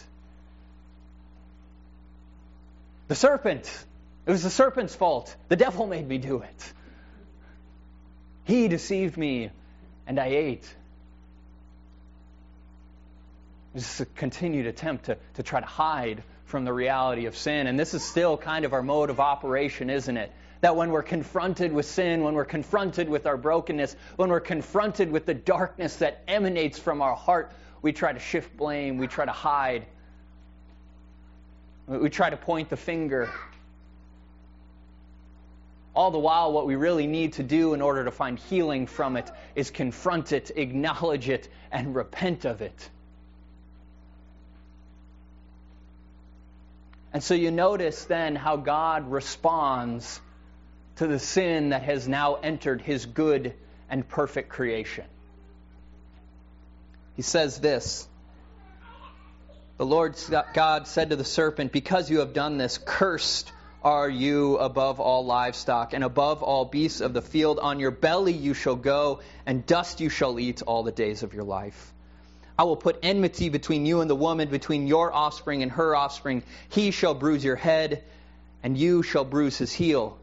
The 3.07 3.15
serpent. 3.15 3.86
It 4.25 4.31
was 4.31 4.43
the 4.43 4.50
serpent's 4.50 4.95
fault. 4.95 5.36
The 5.50 5.55
devil 5.55 5.88
made 5.88 6.07
me 6.07 6.17
do 6.17 6.41
it. 6.41 6.74
He 8.45 8.67
deceived 8.67 9.17
me 9.17 9.51
and 10.07 10.19
I 10.19 10.27
ate. 10.27 10.75
This 13.74 13.95
is 13.95 14.01
a 14.01 14.05
continued 14.05 14.65
attempt 14.65 15.05
to, 15.05 15.17
to 15.36 15.43
try 15.43 15.60
to 15.60 15.65
hide 15.65 16.24
from 16.51 16.65
the 16.65 16.74
reality 16.74 17.25
of 17.25 17.36
sin. 17.36 17.65
And 17.65 17.79
this 17.79 17.96
is 17.96 18.03
still 18.03 18.38
kind 18.38 18.65
of 18.65 18.74
our 18.74 18.84
mode 18.84 19.10
of 19.10 19.20
operation, 19.20 19.89
isn't 19.89 20.17
it? 20.17 20.31
That 20.60 20.75
when 20.75 20.91
we're 20.91 21.01
confronted 21.01 21.72
with 21.72 21.88
sin, 21.88 22.24
when 22.24 22.36
we're 22.36 22.46
confronted 22.46 23.10
with 23.10 23.25
our 23.25 23.38
brokenness, 23.38 23.96
when 24.17 24.29
we're 24.29 24.41
confronted 24.41 25.12
with 25.12 25.25
the 25.25 25.34
darkness 25.34 25.96
that 25.96 26.22
emanates 26.27 26.77
from 26.77 27.01
our 27.01 27.15
heart, 27.15 27.51
we 27.81 27.93
try 27.93 28.13
to 28.13 28.20
shift 28.20 28.55
blame, 28.55 28.98
we 28.98 29.08
try 29.08 29.25
to 29.25 29.31
hide, 29.31 29.88
we 31.88 32.10
try 32.10 32.29
to 32.29 32.38
point 32.38 32.70
the 32.70 32.77
finger. 32.77 33.31
All 35.96 36.12
the 36.12 36.20
while, 36.20 36.53
what 36.53 36.67
we 36.67 36.75
really 36.75 37.08
need 37.08 37.34
to 37.34 37.43
do 37.43 37.74
in 37.74 37.81
order 37.81 38.05
to 38.05 38.12
find 38.12 38.38
healing 38.38 38.88
from 38.88 39.17
it 39.17 39.31
is 39.55 39.72
confront 39.72 40.31
it, 40.31 40.51
acknowledge 40.55 41.27
it, 41.27 41.50
and 41.72 41.96
repent 41.96 42.46
of 42.46 42.62
it. 42.62 42.89
And 47.13 47.23
so 47.23 47.33
you 47.33 47.51
notice 47.51 48.05
then 48.05 48.35
how 48.35 48.55
God 48.57 49.11
responds 49.11 50.21
to 50.97 51.07
the 51.07 51.19
sin 51.19 51.69
that 51.69 51.83
has 51.83 52.07
now 52.07 52.35
entered 52.35 52.81
his 52.81 53.05
good 53.05 53.53
and 53.89 54.07
perfect 54.07 54.49
creation. 54.49 55.05
He 57.15 57.21
says 57.21 57.59
this 57.59 58.07
The 59.77 59.85
Lord 59.85 60.15
God 60.53 60.87
said 60.87 61.09
to 61.09 61.15
the 61.15 61.25
serpent, 61.25 61.71
Because 61.71 62.09
you 62.09 62.19
have 62.19 62.33
done 62.33 62.57
this, 62.57 62.77
cursed 62.77 63.51
are 63.83 64.09
you 64.09 64.57
above 64.57 64.99
all 64.99 65.25
livestock 65.25 65.93
and 65.93 66.03
above 66.03 66.43
all 66.43 66.65
beasts 66.65 67.01
of 67.01 67.13
the 67.13 67.21
field. 67.21 67.59
On 67.59 67.79
your 67.79 67.91
belly 67.91 68.33
you 68.33 68.53
shall 68.53 68.75
go, 68.75 69.19
and 69.45 69.65
dust 69.65 69.99
you 69.99 70.09
shall 70.09 70.39
eat 70.39 70.61
all 70.61 70.83
the 70.83 70.91
days 70.91 71.23
of 71.23 71.33
your 71.33 71.43
life. 71.43 71.93
I 72.58 72.63
will 72.63 72.75
put 72.75 73.00
enmity 73.03 73.50
between 73.50 73.86
you 73.86 74.01
and 74.01 74.10
the 74.10 74.15
woman, 74.15 74.50
between 74.50 74.88
your 74.88 75.13
offspring 75.13 75.63
and 75.63 75.72
her 75.72 75.96
offspring. 75.96 76.43
He 76.70 76.91
shall 76.91 77.13
bruise 77.13 77.43
your 77.43 77.55
head, 77.55 78.03
and 78.63 78.77
you 78.77 79.03
shall 79.03 79.25
bruise 79.25 79.58
his 79.58 79.72
heel. 79.72 80.17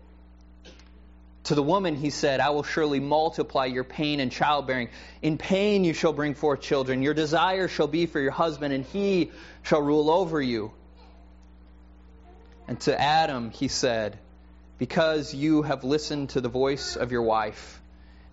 To 1.44 1.54
the 1.54 1.62
woman 1.62 1.96
he 1.96 2.10
said, 2.10 2.40
I 2.40 2.50
will 2.50 2.62
surely 2.62 3.00
multiply 3.00 3.64
your 3.64 3.84
pain 3.84 4.20
and 4.20 4.30
childbearing. 4.30 4.90
In 5.22 5.38
pain 5.38 5.82
you 5.82 5.94
shall 5.94 6.12
bring 6.12 6.34
forth 6.34 6.60
children. 6.60 7.02
Your 7.02 7.14
desire 7.14 7.68
shall 7.68 7.86
be 7.86 8.04
for 8.04 8.20
your 8.20 8.32
husband, 8.32 8.74
and 8.74 8.84
he 8.84 9.32
shall 9.62 9.80
rule 9.80 10.10
over 10.10 10.42
you. 10.42 10.72
And 12.68 12.78
to 12.80 13.00
Adam 13.00 13.50
he 13.50 13.68
said, 13.68 14.18
Because 14.76 15.32
you 15.32 15.62
have 15.62 15.84
listened 15.84 16.30
to 16.30 16.42
the 16.42 16.50
voice 16.50 16.96
of 16.96 17.12
your 17.12 17.22
wife, 17.22 17.80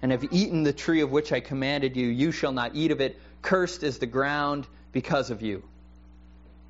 and 0.02 0.12
have 0.12 0.26
eaten 0.32 0.64
the 0.64 0.74
tree 0.74 1.00
of 1.00 1.10
which 1.10 1.32
I 1.32 1.40
commanded 1.40 1.96
you, 1.96 2.08
you 2.08 2.34
shall 2.34 2.52
not 2.52 2.76
eat 2.76 2.92
of 2.92 3.00
it. 3.00 3.18
Cursed 3.46 3.84
is 3.84 4.00
the 4.00 4.08
ground 4.08 4.66
because 4.92 5.30
of 5.30 5.44
you. 5.44 5.62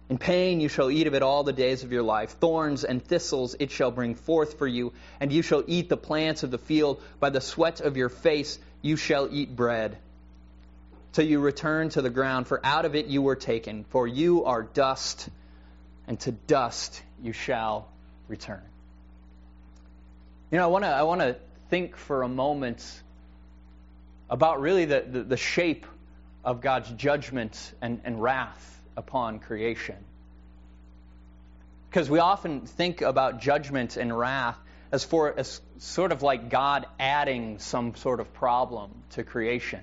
In 0.10 0.18
pain 0.18 0.60
you 0.60 0.68
shall 0.68 0.92
eat 0.92 1.08
of 1.08 1.14
it 1.14 1.24
all 1.24 1.44
the 1.44 1.54
days 1.54 1.84
of 1.84 1.92
your 1.94 2.04
life. 2.04 2.32
Thorns 2.32 2.84
and 2.84 3.02
thistles 3.02 3.56
it 3.60 3.72
shall 3.72 3.92
bring 3.92 4.14
forth 4.14 4.60
for 4.60 4.68
you, 4.68 4.92
and 5.22 5.32
you 5.32 5.42
shall 5.42 5.64
eat 5.66 5.88
the 5.88 5.98
plants 5.98 6.44
of 6.44 6.52
the 6.52 6.58
field. 6.58 7.02
By 7.20 7.30
the 7.30 7.40
sweat 7.40 7.80
of 7.80 7.96
your 7.96 8.10
face 8.10 8.60
you 8.82 8.98
shall 8.98 9.30
eat 9.32 9.56
bread, 9.56 9.98
till 11.14 11.26
you 11.26 11.40
return 11.40 11.90
to 11.90 12.02
the 12.02 12.10
ground, 12.10 12.46
for 12.46 12.60
out 12.64 12.84
of 12.84 12.94
it 12.94 13.08
you 13.08 13.22
were 13.22 13.38
taken. 13.38 13.86
For 13.86 14.06
you 14.06 14.44
are 14.44 14.62
dust, 14.62 15.30
and 16.08 16.20
to 16.20 16.34
dust 16.34 17.02
you 17.24 17.32
shall 17.32 17.88
return. 18.28 18.62
You 20.52 20.60
know, 20.60 20.66
I 20.66 20.68
want 20.68 20.84
to 20.84 20.90
I 20.90 21.04
want 21.04 21.22
to 21.22 21.38
think 21.70 21.96
for 21.96 22.22
a 22.22 22.28
moment 22.28 22.86
about 24.30 24.60
really 24.60 24.86
the, 24.86 25.06
the, 25.10 25.24
the 25.24 25.38
shape 25.38 25.86
of 26.46 26.62
God's 26.62 26.90
judgment 26.92 27.74
and, 27.82 28.00
and 28.06 28.22
wrath 28.22 28.84
upon 28.96 29.40
creation. 29.40 29.98
Because 31.90 32.10
we 32.10 32.20
often 32.20 32.62
think 32.62 33.02
about 33.02 33.42
judgment 33.42 33.98
and 33.98 34.18
wrath 34.18 34.58
as 34.92 35.04
for 35.04 35.38
as 35.38 35.60
sort 35.80 36.12
of 36.12 36.22
like 36.22 36.50
God 36.50 36.86
adding 37.00 37.60
some 37.60 37.96
sort 37.96 38.20
of 38.20 38.34
problem 38.34 38.92
to 39.12 39.24
creation. 39.24 39.82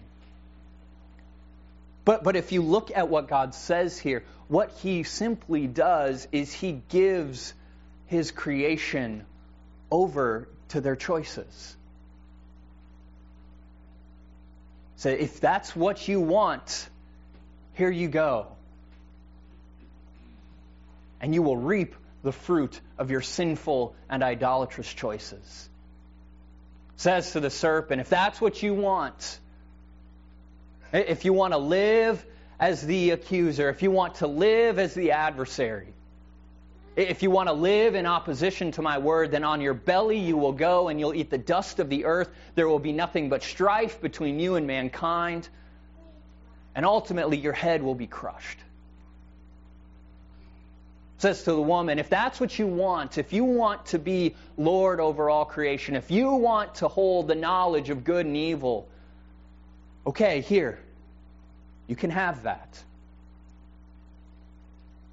But 2.05 2.25
but 2.25 2.37
if 2.37 2.53
you 2.53 2.63
look 2.63 2.91
at 2.95 3.09
what 3.09 3.29
God 3.29 3.55
says 3.55 3.99
here, 3.99 4.25
what 4.49 4.71
he 4.83 5.03
simply 5.03 5.67
does 5.67 6.27
is 6.33 6.53
he 6.53 6.83
gives 6.89 7.55
his 8.07 8.31
creation 8.31 9.25
over 9.91 10.49
to 10.69 10.81
their 10.81 10.97
choices. 10.97 11.77
So 15.03 15.09
if 15.09 15.41
that's 15.41 15.75
what 15.75 16.07
you 16.07 16.21
want, 16.21 16.89
here 17.75 17.91
you 17.91 18.07
go 18.07 18.47
and 21.21 21.35
you 21.35 21.43
will 21.43 21.57
reap 21.57 21.97
the 22.23 22.31
fruit 22.31 22.81
of 22.99 23.11
your 23.11 23.21
sinful 23.21 23.97
and 24.09 24.23
idolatrous 24.23 24.95
choices. 24.95 25.69
Says 26.95 27.33
to 27.33 27.41
the 27.41 27.51
serpent, 27.51 28.01
if 28.01 28.11
that's 28.11 28.41
what 28.41 28.63
you 28.63 28.75
want, 28.75 29.41
if 30.93 31.25
you 31.25 31.33
want 31.33 31.53
to 31.53 31.59
live 31.59 32.25
as 32.61 32.81
the 32.87 33.11
accuser, 33.11 33.71
if 33.71 33.83
you 33.83 33.91
want 33.91 34.15
to 34.17 34.29
live 34.29 34.79
as 34.79 34.95
the 34.95 35.11
adversary, 35.11 35.95
if 36.97 37.23
you 37.23 37.31
want 37.31 37.49
to 37.49 37.55
live 37.55 37.95
in 37.95 38.07
opposition 38.07 38.71
to 38.73 38.83
my 38.83 38.99
word, 38.99 39.31
then 39.31 39.45
on 39.45 39.61
your 39.61 39.75
belly 39.75 40.19
you 40.19 40.37
will 40.37 40.53
go 40.53 40.89
and 40.89 41.01
you'll 41.01 41.15
eat 41.15 41.31
the 41.31 41.39
dust 41.39 41.79
of 41.79 41.89
the 41.89 42.05
earth. 42.05 42.29
There 42.55 42.69
will 42.69 42.79
be 42.79 42.93
nothing 42.93 43.29
but 43.31 43.43
strife 43.43 44.01
between 44.01 44.39
you 44.39 44.57
and 44.57 44.67
mankind. 44.67 45.49
And 46.75 46.85
ultimately, 46.87 47.37
your 47.39 47.53
head 47.53 47.83
will 47.83 47.95
be 47.95 48.07
crushed 48.07 48.59
It 51.17 51.23
says 51.23 51.45
to 51.45 51.53
the 51.53 51.63
woman, 51.63 51.99
if 51.99 52.09
that's 52.09 52.41
what 52.41 52.59
you 52.59 52.67
want, 52.67 53.19
if 53.19 53.33
you 53.33 53.45
want 53.45 53.87
to 53.87 53.99
be 53.99 54.35
Lord 54.57 55.01
over 55.01 55.31
all 55.31 55.45
creation, 55.45 55.97
if 55.97 56.11
you 56.11 56.33
want 56.33 56.77
to 56.77 56.89
hold 56.89 57.29
the 57.29 57.35
knowledge 57.35 57.91
of 57.91 58.05
good 58.05 58.27
and 58.27 58.37
evil, 58.37 58.89
okay, 60.07 60.41
here, 60.41 60.79
you 61.87 61.97
can 61.97 62.11
have 62.11 62.43
that. 62.45 62.83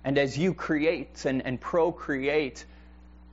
And 0.03 0.17
as 0.17 0.37
you 0.37 0.53
create 0.53 1.25
and, 1.25 1.45
and 1.45 1.59
procreate, 1.59 2.65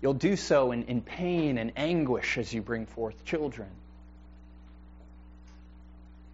you'll 0.03 0.15
do 0.15 0.37
so 0.37 0.73
in, 0.73 0.85
in 0.85 1.01
pain 1.01 1.59
and 1.59 1.73
anguish 1.77 2.39
as 2.39 2.53
you 2.53 2.63
bring 2.63 2.87
forth 2.87 3.25
children. 3.25 3.69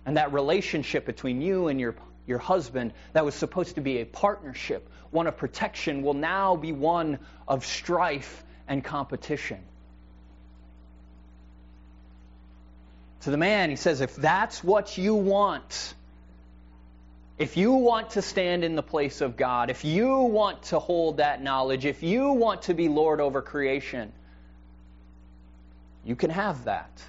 And 0.05 0.17
that 0.17 0.33
relationship 0.33 1.07
between 1.07 1.41
you 1.41 1.69
and 1.69 1.79
your 1.79 1.95
your 2.27 2.39
husband, 2.39 2.93
that 3.13 3.25
was 3.25 3.35
supposed 3.35 3.75
to 3.77 3.81
be 3.81 3.99
a 3.99 4.07
partnership, 4.07 4.89
one 5.11 5.27
of 5.27 5.37
protection, 5.37 6.03
will 6.03 6.15
now 6.15 6.57
be 6.57 6.73
one 6.73 7.19
of 7.49 7.67
strife 7.67 8.45
and 8.69 8.85
competition. 8.85 9.61
To 13.23 13.31
the 13.31 13.37
man, 13.37 13.71
he 13.71 13.77
says, 13.77 14.01
if 14.01 14.17
that's 14.17 14.63
what 14.65 14.99
you 14.99 15.15
want, 15.15 15.95
if 17.43 17.57
you 17.57 17.73
want 17.73 18.11
to 18.11 18.23
stand 18.23 18.63
in 18.63 18.77
the 18.77 18.85
place 18.85 19.21
of 19.21 19.37
God, 19.37 19.69
if 19.69 19.85
you 19.85 20.17
want 20.17 20.63
to 20.63 20.79
hold 20.79 21.17
that 21.17 21.43
knowledge, 21.43 21.85
if 21.85 22.05
you 22.05 22.35
want 22.35 22.63
to 22.63 22.75
be 22.75 22.89
Lord 22.89 23.21
over 23.21 23.43
creation, 23.43 24.13
you 26.05 26.15
can 26.15 26.31
have 26.31 26.67
that. 26.67 27.03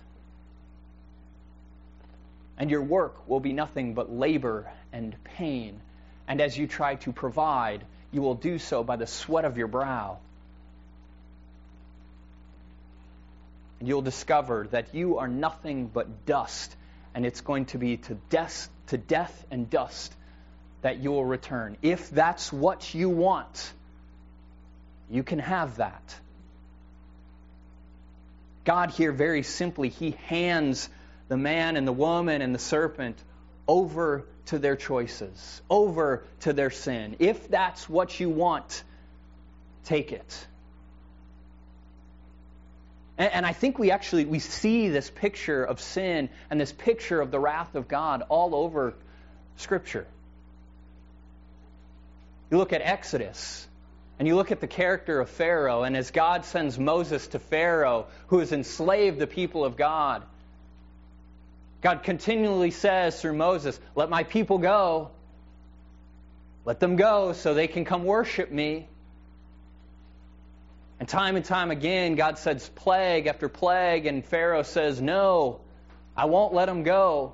And 2.57 2.71
your 2.71 2.81
work 2.81 3.29
will 3.29 3.41
be 3.41 3.53
nothing 3.53 3.93
but 3.93 4.11
labor 4.11 4.71
and 4.91 5.15
pain. 5.23 5.79
And 6.27 6.41
as 6.41 6.57
you 6.57 6.65
try 6.65 6.95
to 6.95 7.11
provide, 7.11 7.85
you 8.11 8.23
will 8.23 8.33
do 8.33 8.57
so 8.57 8.83
by 8.83 8.95
the 8.95 9.05
sweat 9.05 9.45
of 9.45 9.55
your 9.55 9.67
brow. 9.67 10.17
And 13.79 13.87
you'll 13.87 14.01
discover 14.01 14.67
that 14.71 14.95
you 14.95 15.19
are 15.19 15.27
nothing 15.27 15.85
but 15.93 16.25
dust, 16.25 16.75
and 17.13 17.23
it's 17.23 17.41
going 17.41 17.65
to 17.65 17.77
be 17.77 17.97
to 17.97 18.15
death, 18.31 18.67
to 18.87 18.97
death 18.97 19.45
and 19.51 19.69
dust 19.69 20.11
that 20.83 20.99
you 20.99 21.11
will 21.11 21.25
return. 21.25 21.77
If 21.81 22.09
that's 22.11 22.53
what 22.53 22.93
you 22.93 23.09
want, 23.09 23.73
you 25.09 25.23
can 25.23 25.39
have 25.39 25.77
that. 25.77 26.15
God 28.65 28.91
here, 28.91 29.11
very 29.11 29.43
simply, 29.43 29.89
He 29.89 30.11
hands 30.27 30.89
the 31.29 31.37
man 31.37 31.77
and 31.77 31.87
the 31.87 31.93
woman 31.93 32.41
and 32.41 32.53
the 32.53 32.59
serpent 32.59 33.17
over 33.67 34.25
to 34.47 34.59
their 34.59 34.75
choices, 34.75 35.61
over 35.69 36.23
to 36.41 36.53
their 36.53 36.69
sin. 36.69 37.15
If 37.19 37.47
that's 37.47 37.89
what 37.89 38.19
you 38.19 38.29
want, 38.29 38.83
take 39.85 40.11
it. 40.11 40.47
And, 43.17 43.31
and, 43.31 43.45
I 43.45 43.53
think 43.53 43.79
we 43.79 43.91
actually 43.91 44.25
we 44.25 44.39
see 44.39 44.89
this 44.89 45.09
picture 45.09 45.63
of 45.63 45.79
sin 45.79 46.29
and 46.49 46.59
this 46.59 46.73
picture 46.73 47.21
of 47.21 47.31
the 47.31 47.39
wrath 47.39 47.75
of 47.75 47.87
God 47.87 48.23
all 48.27 48.55
over 48.55 48.95
Scripture. 49.57 50.07
You 52.53 52.59
look 52.59 52.71
at 52.71 52.83
Exodus, 52.83 53.67
and 54.19 54.27
you 54.27 54.35
look 54.35 54.51
at 54.51 54.59
the 54.59 54.67
character 54.67 55.19
of 55.19 55.27
Pharaoh, 55.27 55.81
and 55.81 55.97
as 55.97 56.11
God 56.11 56.45
sends 56.45 56.77
Moses 56.77 57.25
to 57.29 57.39
Pharaoh, 57.39 58.05
who 58.27 58.37
has 58.37 58.51
enslaved 58.51 59.17
the 59.17 59.25
people 59.25 59.65
of 59.65 59.75
God, 59.75 60.21
God 61.81 62.03
continually 62.03 62.69
says 62.69 63.19
through 63.19 63.33
Moses, 63.33 63.79
Let 63.95 64.11
my 64.11 64.23
people 64.23 64.59
go. 64.59 65.09
Let 66.63 66.79
them 66.79 66.95
go 66.95 67.33
so 67.33 67.55
they 67.55 67.65
can 67.65 67.85
come 67.85 68.03
worship 68.03 68.51
me. 68.51 68.87
And 70.99 71.09
time 71.09 71.37
and 71.37 71.43
time 71.43 71.71
again, 71.71 72.13
God 72.13 72.37
says 72.37 72.69
plague 72.75 73.25
after 73.25 73.49
plague, 73.49 74.05
and 74.05 74.23
Pharaoh 74.23 74.61
says, 74.61 75.01
No, 75.01 75.61
I 76.15 76.25
won't 76.25 76.53
let 76.53 76.67
them 76.67 76.83
go. 76.83 77.33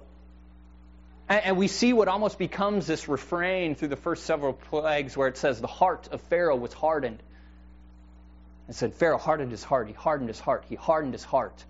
And, 1.30 1.58
we 1.58 1.68
see 1.68 1.94
what 1.94 2.08
almost 2.08 2.40
becomes 2.40 2.88
this 2.88 3.08
refrain 3.08 3.76
through 3.76 3.90
the 3.90 3.96
first 3.96 4.26
several 4.26 4.54
plagues 4.54 5.16
where 5.16 5.28
it 5.28 5.38
says, 5.38 5.62
The 5.62 5.68
heart 5.68 6.10
of 6.12 6.22
Pharaoh 6.22 6.56
was 6.56 6.74
hardened. 6.74 7.22
And 8.66 8.76
said, 8.76 8.96
Pharaoh 8.96 9.20
hardened 9.20 9.52
his 9.52 9.64
heart. 9.64 9.88
He 9.88 9.94
hardened 9.94 10.30
his 10.30 10.40
heart. 10.40 10.66
He 10.68 10.76
hardened 10.76 11.14
his 11.14 11.24
heart. 11.24 11.64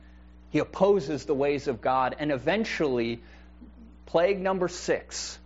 He 0.52 0.60
opposes 0.60 1.26
the 1.26 1.34
ways 1.34 1.68
of 1.68 1.82
God. 1.82 2.16
And 2.20 2.32
eventually, 2.32 3.22
plague 4.06 4.40
number 4.40 4.70
six, 4.70 5.38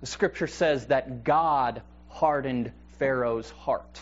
the 0.00 0.06
scripture 0.06 0.46
says 0.46 0.86
that 0.86 1.24
God 1.24 1.82
hardened 2.08 2.70
Pharaoh's 2.98 3.50
heart. 3.50 4.00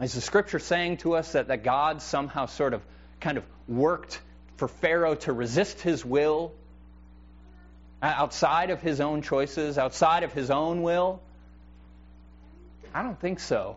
Is 0.00 0.14
the 0.14 0.20
scripture 0.20 0.60
saying 0.60 0.98
to 0.98 1.14
us 1.14 1.32
that, 1.32 1.48
that 1.48 1.64
God 1.64 2.02
somehow 2.02 2.46
sort 2.46 2.72
of 2.72 2.82
kind 3.20 3.36
of 3.36 3.44
worked 3.66 4.20
for 4.58 4.68
Pharaoh 4.68 5.14
to 5.14 5.32
resist 5.32 5.80
his 5.80 6.04
will 6.04 6.52
uh, 8.02 8.06
outside 8.06 8.70
of 8.70 8.82
his 8.82 9.00
own 9.00 9.22
choices, 9.22 9.78
outside 9.78 10.24
of 10.24 10.32
his 10.32 10.50
own 10.50 10.82
will? 10.82 11.22
I 12.92 13.02
don't 13.02 13.18
think 13.18 13.40
so. 13.40 13.76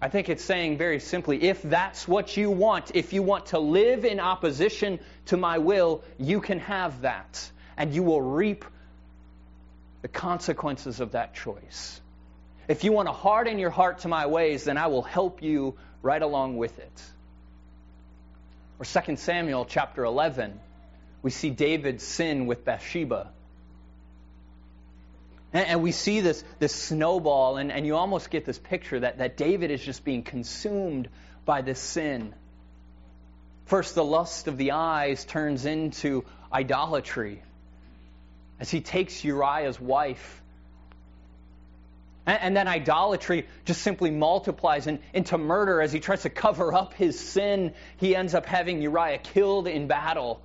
I 0.00 0.08
think 0.08 0.28
it's 0.28 0.44
saying 0.44 0.76
very 0.78 1.00
simply 1.00 1.42
if 1.44 1.62
that's 1.62 2.06
what 2.06 2.36
you 2.36 2.50
want, 2.50 2.90
if 2.94 3.12
you 3.12 3.22
want 3.22 3.46
to 3.46 3.58
live 3.58 4.04
in 4.04 4.20
opposition 4.20 4.98
to 5.26 5.36
my 5.36 5.58
will, 5.58 6.02
you 6.18 6.40
can 6.40 6.58
have 6.58 7.02
that. 7.02 7.50
And 7.76 7.94
you 7.94 8.02
will 8.02 8.20
reap 8.20 8.64
the 10.02 10.08
consequences 10.08 11.00
of 11.00 11.12
that 11.12 11.34
choice. 11.34 12.00
If 12.68 12.84
you 12.84 12.92
want 12.92 13.06
to 13.08 13.12
harden 13.12 13.58
your 13.58 13.70
heart 13.70 14.00
to 14.00 14.08
my 14.08 14.26
ways, 14.26 14.64
then 14.64 14.76
I 14.76 14.88
will 14.88 15.02
help 15.02 15.42
you 15.42 15.76
right 16.02 16.20
along 16.20 16.56
with 16.56 16.78
it. 16.78 17.02
Or 18.78 18.84
2 18.84 19.16
Samuel 19.16 19.64
chapter 19.64 20.04
11, 20.04 20.60
we 21.22 21.30
see 21.30 21.50
David's 21.50 22.04
sin 22.04 22.46
with 22.46 22.64
Bathsheba. 22.64 23.30
And, 25.52 25.66
and 25.66 25.82
we 25.82 25.92
see 25.92 26.20
this, 26.20 26.44
this 26.58 26.74
snowball, 26.74 27.56
and, 27.56 27.72
and 27.72 27.86
you 27.86 27.96
almost 27.96 28.30
get 28.30 28.44
this 28.44 28.58
picture 28.58 29.00
that, 29.00 29.18
that 29.18 29.36
David 29.36 29.70
is 29.70 29.82
just 29.82 30.04
being 30.04 30.22
consumed 30.22 31.08
by 31.44 31.62
this 31.62 31.78
sin. 31.78 32.34
First, 33.64 33.94
the 33.94 34.04
lust 34.04 34.46
of 34.46 34.58
the 34.58 34.72
eyes 34.72 35.24
turns 35.24 35.64
into 35.64 36.24
idolatry 36.52 37.42
as 38.60 38.70
he 38.70 38.80
takes 38.80 39.24
Uriah's 39.24 39.80
wife. 39.80 40.42
And, 42.26 42.38
and 42.42 42.56
then 42.56 42.68
idolatry 42.68 43.46
just 43.64 43.82
simply 43.82 44.10
multiplies 44.10 44.86
in, 44.86 44.98
into 45.14 45.38
murder 45.38 45.80
as 45.80 45.92
he 45.92 46.00
tries 46.00 46.22
to 46.22 46.30
cover 46.30 46.74
up 46.74 46.94
his 46.94 47.18
sin. 47.18 47.72
He 47.96 48.14
ends 48.14 48.34
up 48.34 48.46
having 48.46 48.82
Uriah 48.82 49.18
killed 49.18 49.68
in 49.68 49.86
battle. 49.86 50.42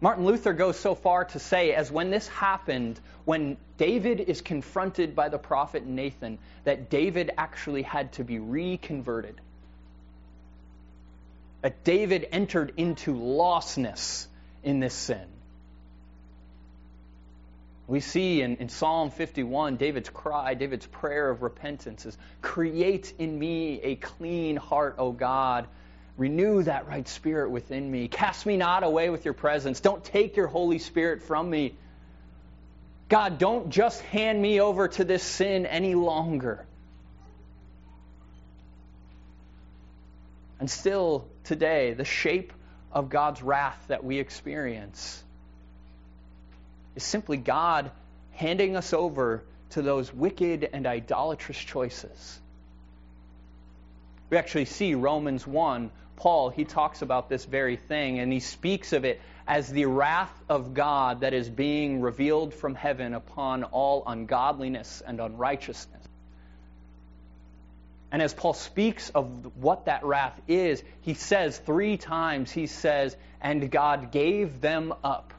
Martin 0.00 0.24
Luther 0.24 0.52
goes 0.52 0.78
so 0.78 0.94
far 0.94 1.24
to 1.26 1.38
say, 1.38 1.72
as 1.72 1.90
when 1.90 2.10
this 2.10 2.28
happened, 2.28 3.00
when 3.24 3.56
David 3.78 4.20
is 4.20 4.40
confronted 4.40 5.16
by 5.16 5.28
the 5.28 5.38
prophet 5.38 5.84
Nathan, 5.84 6.38
that 6.64 6.88
David 6.88 7.30
actually 7.36 7.82
had 7.82 8.12
to 8.12 8.24
be 8.24 8.38
reconverted. 8.38 9.40
That 11.62 11.82
David 11.82 12.28
entered 12.30 12.74
into 12.76 13.14
lostness 13.14 14.28
in 14.62 14.78
this 14.78 14.94
sin. 14.94 15.26
We 17.88 18.00
see 18.00 18.42
in, 18.42 18.58
in 18.58 18.68
Psalm 18.68 19.10
51 19.10 19.76
David's 19.76 20.10
cry, 20.10 20.54
David's 20.54 20.86
prayer 20.86 21.28
of 21.28 21.42
repentance 21.42 22.06
is 22.06 22.16
Create 22.42 23.12
in 23.18 23.36
me 23.36 23.80
a 23.82 23.96
clean 23.96 24.56
heart, 24.56 24.96
O 24.98 25.10
God 25.10 25.66
Renew 26.18 26.64
that 26.64 26.88
right 26.88 27.06
spirit 27.06 27.48
within 27.48 27.88
me. 27.88 28.08
Cast 28.08 28.44
me 28.44 28.56
not 28.56 28.82
away 28.82 29.08
with 29.08 29.24
your 29.24 29.34
presence. 29.34 29.78
Don't 29.78 30.02
take 30.02 30.36
your 30.36 30.48
Holy 30.48 30.80
Spirit 30.80 31.22
from 31.22 31.48
me. 31.48 31.76
God, 33.08 33.38
don't 33.38 33.70
just 33.70 34.02
hand 34.02 34.42
me 34.42 34.60
over 34.60 34.88
to 34.88 35.04
this 35.04 35.22
sin 35.22 35.64
any 35.64 35.94
longer. 35.94 36.66
And 40.58 40.68
still 40.68 41.28
today, 41.44 41.92
the 41.92 42.04
shape 42.04 42.52
of 42.90 43.10
God's 43.10 43.40
wrath 43.40 43.80
that 43.86 44.02
we 44.02 44.18
experience 44.18 45.22
is 46.98 47.04
simply 47.04 47.36
God 47.36 47.90
handing 48.32 48.76
us 48.76 48.92
over 48.92 49.44
to 49.70 49.82
those 49.82 50.12
wicked 50.12 50.68
and 50.72 50.86
idolatrous 50.86 51.56
choices. 51.56 52.40
We 54.30 54.36
actually 54.36 54.66
see 54.66 54.94
Romans 54.94 55.46
1 55.46 55.90
Paul, 56.18 56.50
he 56.50 56.64
talks 56.64 57.00
about 57.00 57.28
this 57.28 57.44
very 57.44 57.76
thing, 57.76 58.18
and 58.18 58.32
he 58.32 58.40
speaks 58.40 58.92
of 58.92 59.04
it 59.04 59.20
as 59.46 59.70
the 59.70 59.86
wrath 59.86 60.32
of 60.48 60.74
God 60.74 61.20
that 61.20 61.32
is 61.32 61.48
being 61.48 62.00
revealed 62.00 62.52
from 62.52 62.74
heaven 62.74 63.14
upon 63.14 63.62
all 63.62 64.02
ungodliness 64.04 65.00
and 65.06 65.20
unrighteousness. 65.20 66.02
And 68.10 68.20
as 68.20 68.34
Paul 68.34 68.54
speaks 68.54 69.10
of 69.10 69.56
what 69.62 69.84
that 69.84 70.04
wrath 70.04 70.38
is, 70.48 70.82
he 71.02 71.14
says 71.14 71.56
three 71.56 71.96
times, 71.96 72.50
he 72.50 72.66
says, 72.66 73.16
and 73.40 73.70
God 73.70 74.10
gave 74.10 74.60
them 74.60 74.92
up. 75.04 75.32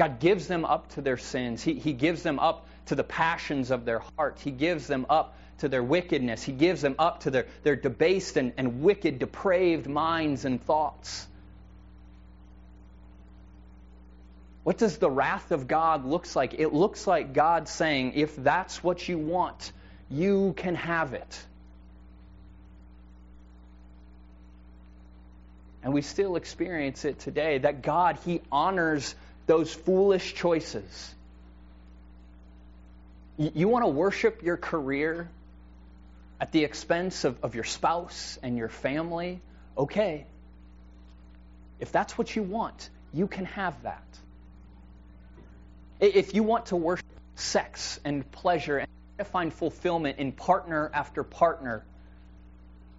God 0.00 0.18
gives 0.18 0.46
them 0.46 0.64
up 0.64 0.88
to 0.94 1.02
their 1.02 1.18
sins. 1.18 1.62
He, 1.62 1.74
he 1.74 1.92
gives 1.92 2.22
them 2.22 2.38
up 2.38 2.66
to 2.86 2.94
the 2.94 3.04
passions 3.04 3.70
of 3.70 3.84
their 3.84 3.98
heart. 4.16 4.38
He 4.42 4.50
gives 4.50 4.86
them 4.86 5.04
up 5.10 5.36
to 5.58 5.68
their 5.68 5.82
wickedness. 5.82 6.42
He 6.42 6.52
gives 6.52 6.80
them 6.80 6.94
up 6.98 7.20
to 7.24 7.30
their, 7.30 7.46
their 7.64 7.76
debased 7.76 8.38
and, 8.38 8.54
and 8.56 8.80
wicked, 8.80 9.18
depraved 9.18 9.86
minds 9.86 10.46
and 10.46 10.64
thoughts. 10.64 11.26
What 14.62 14.78
does 14.78 14.96
the 14.96 15.10
wrath 15.10 15.52
of 15.52 15.68
God 15.68 16.06
looks 16.06 16.34
like? 16.34 16.54
It 16.54 16.72
looks 16.72 17.06
like 17.06 17.34
God 17.34 17.68
saying, 17.68 18.14
if 18.14 18.34
that's 18.36 18.82
what 18.82 19.06
you 19.06 19.18
want, 19.18 19.70
you 20.08 20.54
can 20.56 20.76
have 20.76 21.12
it. 21.12 21.46
And 25.82 25.92
we 25.92 26.00
still 26.00 26.36
experience 26.36 27.04
it 27.04 27.18
today 27.18 27.58
that 27.58 27.82
God, 27.82 28.18
He 28.24 28.40
honors 28.50 29.14
those 29.50 29.74
foolish 29.74 30.34
choices. 30.34 31.14
You 33.36 33.68
want 33.68 33.84
to 33.84 33.88
worship 33.88 34.42
your 34.42 34.56
career? 34.56 35.28
at 36.40 36.52
the 36.52 36.64
expense 36.64 37.24
of, 37.24 37.44
of 37.44 37.54
your 37.54 37.64
spouse 37.64 38.38
and 38.42 38.56
your 38.56 38.68
family, 38.68 39.40
okay. 39.76 40.26
If 41.78 41.92
that's 41.92 42.16
what 42.16 42.34
you 42.34 42.42
want, 42.42 42.88
you 43.12 43.26
can 43.26 43.44
have 43.44 43.80
that. 43.82 44.02
If 46.00 46.34
you 46.34 46.42
want 46.42 46.66
to 46.66 46.76
worship 46.76 47.06
sex 47.34 48.00
and 48.04 48.28
pleasure 48.32 48.78
and 48.78 48.88
try 49.16 49.24
to 49.24 49.30
find 49.30 49.52
fulfillment 49.52 50.18
in 50.18 50.32
partner 50.32 50.90
after 50.94 51.22
partner, 51.22 51.84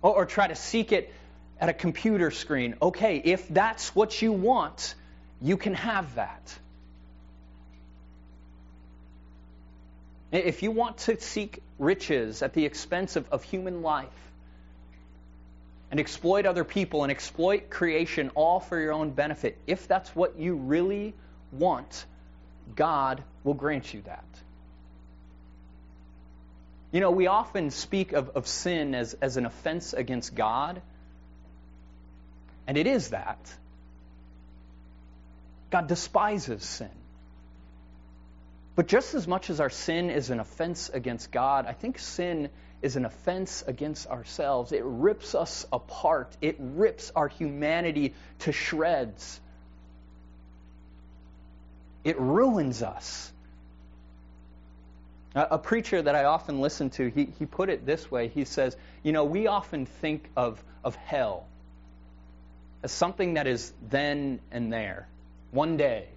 or, 0.03 0.17
or 0.17 0.25
try 0.27 0.47
to 0.47 0.55
seek 0.55 0.91
it 0.91 1.11
at 1.59 1.69
a 1.69 1.73
computer 1.73 2.29
screen, 2.29 2.75
okay, 2.79 3.17
if 3.17 3.47
that's 3.47 3.95
what 3.95 4.21
you 4.21 4.31
want, 4.31 4.93
you 5.41 5.57
can 5.57 5.73
have 5.73 6.15
that. 6.15 6.57
If 10.31 10.63
you 10.63 10.71
want 10.71 10.99
to 10.99 11.19
seek 11.19 11.61
riches 11.77 12.41
at 12.41 12.53
the 12.53 12.65
expense 12.65 13.15
of, 13.15 13.29
of 13.31 13.43
human 13.43 13.81
life 13.81 14.07
and 15.89 15.99
exploit 15.99 16.45
other 16.45 16.63
people 16.63 17.03
and 17.03 17.11
exploit 17.11 17.69
creation 17.69 18.31
all 18.33 18.61
for 18.61 18.79
your 18.79 18.93
own 18.93 19.11
benefit, 19.11 19.57
if 19.67 19.87
that's 19.87 20.15
what 20.15 20.39
you 20.39 20.55
really 20.55 21.13
want, 21.51 22.05
God 22.75 23.21
will 23.43 23.55
grant 23.55 23.93
you 23.93 24.01
that. 24.03 24.23
You 26.93 27.01
know, 27.01 27.11
we 27.11 27.27
often 27.27 27.71
speak 27.71 28.13
of, 28.13 28.29
of 28.29 28.47
sin 28.47 28.95
as, 28.95 29.13
as 29.15 29.37
an 29.37 29.45
offense 29.45 29.93
against 29.93 30.35
God, 30.35 30.81
and 32.67 32.77
it 32.77 32.87
is 32.87 33.09
that. 33.09 33.39
God 35.71 35.87
despises 35.87 36.63
sin. 36.63 36.89
But 38.75 38.87
just 38.87 39.15
as 39.15 39.27
much 39.27 39.49
as 39.49 39.59
our 39.59 39.69
sin 39.69 40.09
is 40.09 40.29
an 40.29 40.39
offense 40.39 40.89
against 40.89 41.31
God, 41.31 41.65
I 41.65 41.73
think 41.73 41.99
sin 41.99 42.49
is 42.81 42.95
an 42.95 43.05
offense 43.05 43.63
against 43.65 44.07
ourselves. 44.07 44.71
It 44.71 44.83
rips 44.83 45.35
us 45.35 45.65
apart, 45.71 46.35
it 46.41 46.55
rips 46.59 47.11
our 47.15 47.27
humanity 47.27 48.13
to 48.39 48.51
shreds. 48.51 49.39
It 52.03 52.19
ruins 52.19 52.81
us. 52.81 53.31
A, 55.35 55.57
preacher 55.57 56.01
that 56.01 56.13
I 56.13 56.25
often 56.25 56.59
listen 56.59 56.89
to, 56.91 57.09
he, 57.09 57.29
he 57.39 57.45
put 57.45 57.69
it 57.69 57.85
this 57.85 58.11
way. 58.11 58.27
He 58.27 58.43
says, 58.43 58.75
You 59.01 59.13
know, 59.13 59.23
we 59.23 59.47
often 59.47 59.85
think 59.85 60.29
of, 60.35 60.61
of 60.83 60.95
hell 60.95 61.45
as 62.83 62.91
something 62.91 63.35
that 63.35 63.47
is 63.47 63.71
then 63.89 64.39
and 64.51 64.73
there, 64.73 65.07
one 65.51 65.77
day. 65.77 66.07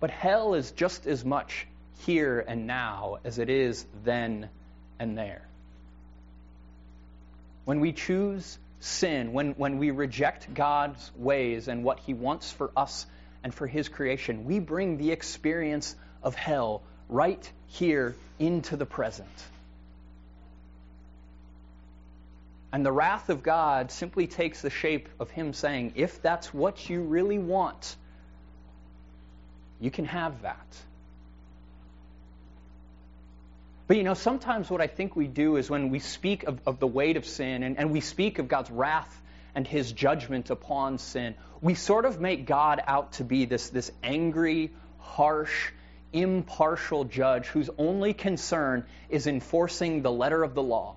But 0.00 0.10
hell 0.10 0.54
is 0.54 0.72
just 0.72 1.06
as 1.06 1.24
much 1.24 1.66
here 2.00 2.44
and 2.46 2.66
now 2.66 3.18
as 3.24 3.38
it 3.38 3.48
is 3.48 3.86
then 4.04 4.50
and 4.98 5.16
there. 5.16 5.46
When 7.64 7.80
we 7.80 7.92
choose 7.92 8.58
sin, 8.80 9.32
when, 9.32 9.52
when 9.52 9.78
we 9.78 9.90
reject 9.90 10.52
God's 10.52 11.10
ways 11.16 11.68
and 11.68 11.84
what 11.84 12.00
He 12.00 12.12
wants 12.12 12.52
for 12.52 12.70
us 12.76 13.06
and 13.42 13.54
for 13.54 13.66
His 13.66 13.88
creation, 13.88 14.44
we 14.44 14.58
bring 14.58 14.98
the 14.98 15.10
experience 15.10 15.96
of 16.22 16.34
hell 16.34 16.82
right 17.08 17.50
here 17.68 18.14
into 18.38 18.76
the 18.76 18.86
present. 18.86 19.28
And 22.74 22.84
the 22.84 22.90
wrath 22.90 23.30
of 23.30 23.44
God 23.44 23.92
simply 23.92 24.26
takes 24.26 24.60
the 24.60 24.68
shape 24.68 25.08
of 25.20 25.30
Him 25.30 25.52
saying, 25.52 25.92
if 25.94 26.20
that's 26.20 26.52
what 26.52 26.90
you 26.90 27.02
really 27.02 27.38
want, 27.38 27.94
You 29.80 29.90
can 29.92 30.06
have 30.06 30.42
that. 30.42 30.66
But 33.86 33.96
you 33.96 34.02
know, 34.02 34.14
sometimes 34.14 34.70
what 34.70 34.80
I 34.80 34.86
think 34.88 35.14
we 35.14 35.28
do 35.28 35.56
is 35.56 35.70
when 35.70 35.90
we 35.90 36.00
speak 36.00 36.44
of, 36.44 36.58
of 36.66 36.80
the 36.80 36.86
weight 36.86 37.16
of 37.16 37.26
sin 37.26 37.62
and, 37.62 37.78
and 37.78 37.92
we 37.92 38.00
speak 38.00 38.40
of 38.40 38.48
God's 38.48 38.70
wrath 38.70 39.22
and 39.54 39.68
his 39.68 39.92
judgment 39.92 40.50
upon 40.50 40.98
sin, 40.98 41.34
we 41.60 41.74
sort 41.74 42.06
of 42.06 42.20
make 42.20 42.44
God 42.44 42.82
out 42.86 43.12
to 43.14 43.24
be 43.24 43.44
this, 43.44 43.68
this 43.68 43.92
angry, 44.02 44.72
harsh, 44.98 45.70
impartial 46.12 47.04
judge 47.04 47.46
whose 47.46 47.70
only 47.78 48.14
concern 48.14 48.84
is 49.10 49.26
enforcing 49.28 50.02
the 50.02 50.10
letter 50.10 50.42
of 50.42 50.54
the 50.54 50.62
law. 50.62 50.96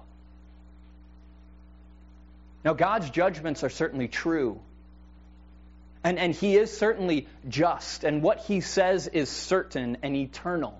Now, 2.67 2.73
God's 2.73 3.09
judgments 3.09 3.63
are 3.63 3.69
certainly 3.69 4.09
true. 4.09 4.59
And, 6.03 6.19
and 6.19 6.35
he 6.35 6.57
is 6.57 6.77
certainly 6.77 7.29
just, 7.47 8.03
and 8.03 8.21
what 8.21 8.39
he 8.39 8.59
says 8.59 9.07
is 9.07 9.29
certain 9.29 9.99
and 10.03 10.17
eternal. 10.17 10.77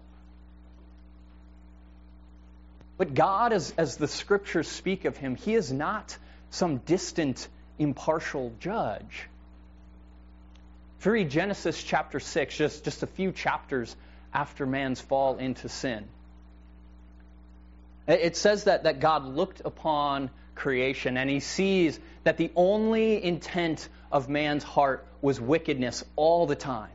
But 2.98 3.14
God, 3.14 3.54
as, 3.54 3.74
as 3.78 3.96
the 3.96 4.10
scriptures 4.10 4.68
speak 4.68 5.06
of 5.06 5.16
him, 5.16 5.36
he 5.36 5.56
is 5.56 5.72
not 5.72 6.18
some 6.50 6.80
distant, 6.80 7.48
impartial 7.80 8.52
judge. 8.60 9.30
If 11.00 11.06
you 11.06 11.14
read 11.14 11.30
Genesis 11.30 11.82
chapter 11.82 12.20
6, 12.20 12.58
just, 12.58 12.84
just 12.84 13.02
a 13.02 13.08
few 13.08 13.32
chapters 13.32 13.96
after 14.34 14.66
man's 14.66 15.00
fall 15.00 15.38
into 15.38 15.70
sin, 15.70 16.04
it 18.10 18.36
says 18.36 18.66
that, 18.66 18.84
that 18.84 19.00
God 19.00 19.24
looked 19.24 19.62
upon 19.64 20.32
creation 20.58 21.18
and 21.18 21.30
he 21.30 21.40
sees 21.40 22.00
that 22.24 22.38
the 22.38 22.52
only 22.56 23.24
intent 23.24 23.88
of 24.12 24.28
man's 24.28 24.64
heart 24.64 25.06
was 25.22 25.40
wickedness 25.40 26.04
all 26.16 26.46
the 26.46 26.56
time. 26.56 26.90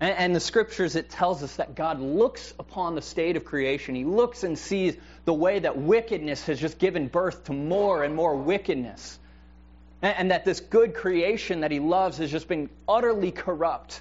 And, 0.00 0.16
and 0.18 0.36
the 0.36 0.40
scriptures, 0.40 0.96
it 0.96 1.10
tells 1.10 1.42
us 1.42 1.56
that 1.56 1.74
God 1.76 2.00
looks 2.00 2.52
upon 2.58 2.96
the 2.96 3.02
state 3.02 3.36
of 3.36 3.44
creation. 3.44 3.94
He 3.94 4.04
looks 4.04 4.42
and 4.42 4.58
sees 4.58 4.96
the 5.24 5.32
way 5.32 5.60
that 5.60 5.78
wickedness 5.78 6.44
has 6.46 6.60
just 6.60 6.78
given 6.78 7.06
birth 7.06 7.44
to 7.44 7.52
more 7.52 8.02
and 8.02 8.14
more 8.14 8.36
wickedness. 8.36 9.18
And, 10.02 10.16
and 10.18 10.30
that 10.32 10.44
this 10.44 10.58
good 10.60 10.94
creation 10.94 11.60
that 11.60 11.70
he 11.70 11.78
loves 11.78 12.18
has 12.18 12.30
just 12.30 12.48
been 12.48 12.68
utterly 12.88 13.30
corrupt. 13.30 14.00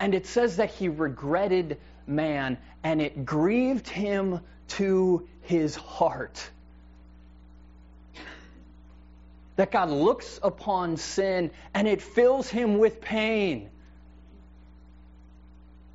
And 0.00 0.14
it 0.14 0.26
says 0.26 0.56
that 0.56 0.70
he 0.70 0.88
regretted 0.88 1.78
man, 2.06 2.56
and 2.82 3.02
it 3.02 3.26
grieved 3.26 3.88
him 3.88 4.40
to 4.68 5.26
his 5.42 5.74
heart. 5.74 6.48
That 9.56 9.70
God 9.70 9.90
looks 9.90 10.38
upon 10.42 10.96
sin 10.96 11.50
and 11.74 11.88
it 11.88 12.00
fills 12.00 12.48
him 12.48 12.78
with 12.78 13.00
pain. 13.00 13.70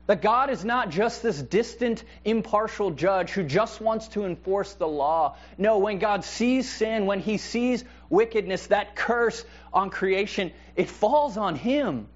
That 0.06 0.22
God 0.22 0.50
is 0.50 0.66
not 0.66 0.90
just 0.90 1.24
this 1.24 1.42
distant, 1.42 2.04
impartial 2.26 2.92
judge 2.92 3.30
who 3.30 3.44
just 3.44 3.80
wants 3.80 4.10
to 4.10 4.26
enforce 4.26 4.74
the 4.74 4.88
law. 4.88 5.38
No, 5.58 5.78
when 5.78 5.98
God 5.98 6.26
sees 6.26 6.70
sin, 6.70 7.06
when 7.06 7.22
he 7.22 7.38
sees 7.38 7.86
wickedness, 8.10 8.68
that 8.68 8.98
curse 8.98 9.46
on 9.74 9.90
creation, 9.90 10.52
it 10.76 10.90
falls 10.90 11.38
on 11.38 11.56
him. 11.56 12.10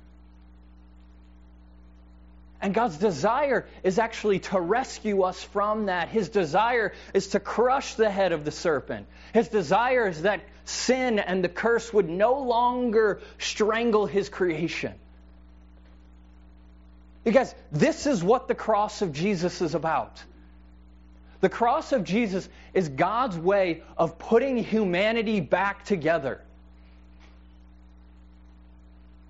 And 2.62 2.74
God's 2.74 2.98
desire 2.98 3.68
is 3.84 4.00
actually 4.00 4.40
to 4.40 4.60
rescue 4.60 5.22
us 5.22 5.44
from 5.44 5.86
that. 5.86 6.10
His 6.10 6.30
desire 6.30 6.94
is 7.14 7.28
to 7.30 7.40
crush 7.40 7.94
the 7.96 8.10
head 8.10 8.32
of 8.32 8.46
the 8.46 8.52
serpent. 8.52 9.06
His 9.34 9.48
desire 9.48 10.08
is 10.08 10.24
that 10.24 10.42
sin 10.66 11.20
and 11.20 11.44
the 11.44 11.50
curse 11.50 11.94
would 11.94 12.10
no 12.10 12.40
longer 12.42 13.22
strangle 13.38 14.08
his 14.08 14.30
creation. 14.30 14.94
Because 17.24 17.54
this 17.72 18.08
is 18.08 18.24
what 18.24 18.48
the 18.48 18.56
cross 18.56 19.02
of 19.02 19.14
Jesus 19.14 19.62
is 19.62 19.76
about. 19.76 20.24
The 21.42 21.50
cross 21.50 21.92
of 21.92 22.04
Jesus 22.04 22.50
is 22.74 22.90
God's 22.90 23.38
way 23.38 23.84
of 23.98 24.18
putting 24.18 24.58
humanity 24.58 25.42
back 25.42 25.86
together. 25.86 26.42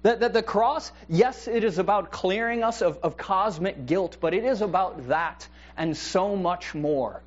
That, 0.07 0.21
that 0.21 0.31
the 0.31 0.41
cross, 0.41 0.89
yes, 1.09 1.49
it 1.49 1.65
is 1.65 1.79
about 1.79 2.13
clearing 2.13 2.63
us 2.63 2.81
of, 2.81 2.97
of 3.03 3.17
cosmic 3.17 3.85
guilt, 3.85 4.15
but 4.21 4.33
it 4.33 4.45
is 4.45 4.61
about 4.61 5.09
that 5.09 5.45
and 5.75 5.97
so 5.97 6.37
much 6.37 6.73
more. 6.73 7.21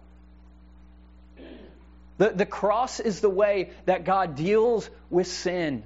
The, 2.16 2.30
the 2.30 2.46
cross 2.46 2.98
is 2.98 3.20
the 3.20 3.28
way 3.28 3.72
that 3.84 4.04
God 4.04 4.34
deals 4.34 4.88
with 5.10 5.26
sin 5.26 5.82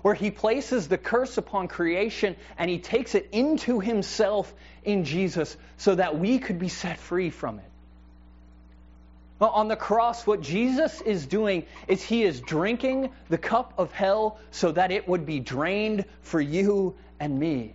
where 0.00 0.14
he 0.14 0.30
places 0.30 0.88
the 0.88 0.96
curse 0.96 1.36
upon 1.36 1.68
creation 1.68 2.34
and 2.56 2.70
he 2.70 2.78
takes 2.78 3.14
it 3.14 3.28
into 3.32 3.78
himself 3.78 4.50
in 4.84 5.04
Jesus 5.04 5.54
so 5.76 5.96
that 5.96 6.18
we 6.18 6.38
could 6.38 6.58
be 6.58 6.70
set 6.70 6.96
free 6.96 7.28
from 7.28 7.58
it. 7.58 7.70
On 9.40 9.68
the 9.68 9.76
cross, 9.76 10.26
what 10.26 10.40
Jesus 10.40 11.02
is 11.02 11.26
doing 11.26 11.66
is 11.88 12.02
he 12.02 12.22
is 12.22 12.40
drinking 12.40 13.10
the 13.28 13.36
cup 13.36 13.74
of 13.76 13.92
hell 13.92 14.38
so 14.50 14.72
that 14.72 14.90
it 14.90 15.06
would 15.06 15.26
be 15.26 15.40
drained 15.40 16.06
for 16.22 16.40
you 16.40 16.94
and 17.20 17.38
me. 17.38 17.74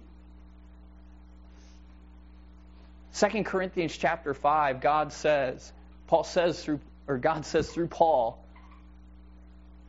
2 3.15 3.43
Corinthians 3.43 3.95
chapter 3.95 4.33
5, 4.33 4.81
God 4.81 5.13
says, 5.13 5.71
Paul 6.07 6.23
says 6.23 6.63
through, 6.63 6.79
or 7.07 7.17
God 7.17 7.45
says 7.45 7.69
through 7.69 7.87
Paul, 7.87 8.43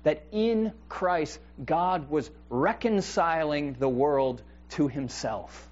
that 0.02 0.24
in 0.32 0.72
Christ, 0.90 1.38
God 1.64 2.10
was 2.10 2.30
reconciling 2.50 3.76
the 3.78 3.88
world 3.88 4.42
to 4.70 4.88
himself, 4.88 5.68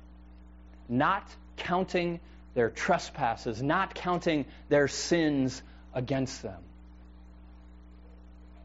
not 0.88 1.28
counting 1.56 2.20
their 2.54 2.70
trespasses, 2.70 3.62
not 3.62 3.94
counting 3.94 4.46
their 4.68 4.88
sins 4.88 5.62
against 5.94 6.42
them. 6.42 6.62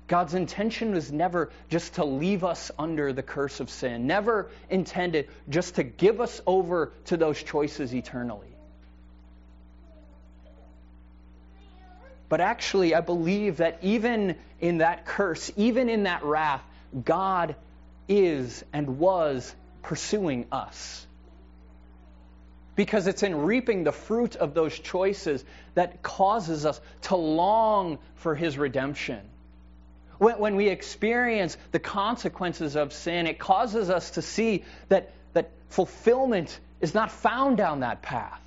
God's 0.08 0.36
intention 0.36 0.94
was 0.94 1.12
never 1.12 1.50
just 1.70 1.96
to 1.96 2.06
leave 2.06 2.44
us 2.44 2.70
under 2.78 3.12
the 3.12 3.24
curse 3.24 3.60
of 3.60 3.70
sin, 3.70 4.06
never 4.06 4.50
intended 4.70 5.30
just 5.50 5.76
to 5.76 5.84
give 5.84 6.22
us 6.22 6.42
over 6.46 6.92
to 7.06 7.18
those 7.18 7.42
choices 7.42 7.94
eternally. 7.94 8.56
But 12.30 12.42
actually, 12.42 12.94
I 12.94 13.02
believe 13.02 13.58
that 13.58 13.80
even 13.82 14.36
in 14.60 14.80
that 14.80 15.06
curse, 15.06 15.52
even 15.56 15.90
in 15.90 16.04
that 16.04 16.24
wrath, 16.24 16.64
God 17.04 17.56
is 18.08 18.64
and 18.74 19.00
was 19.00 19.54
pursuing 19.84 20.46
us. 20.52 21.05
Because 22.76 23.08
it's 23.08 23.24
in 23.24 23.36
reaping 23.44 23.84
the 23.84 23.92
fruit 23.92 24.36
of 24.36 24.54
those 24.54 24.78
choices 24.78 25.44
that 25.76 26.04
causes 26.04 26.66
us 26.66 26.80
to 27.04 27.16
long 27.16 28.00
for 28.16 28.36
His 28.36 28.58
redemption. 28.58 29.22
When, 30.18 30.40
when 30.40 30.56
we 30.56 30.68
experience 30.68 31.58
the 31.72 31.80
consequences 31.80 32.76
of 32.76 32.94
sin, 32.94 33.28
it 33.28 33.40
causes 33.40 33.90
us 33.90 34.12
to 34.12 34.22
see 34.22 34.64
that, 34.90 35.12
that 35.34 35.52
fulfillment 35.70 36.60
is 36.82 36.94
not 36.94 37.12
found 37.12 37.58
down 37.58 37.82
that 37.82 38.02
path. 38.02 38.42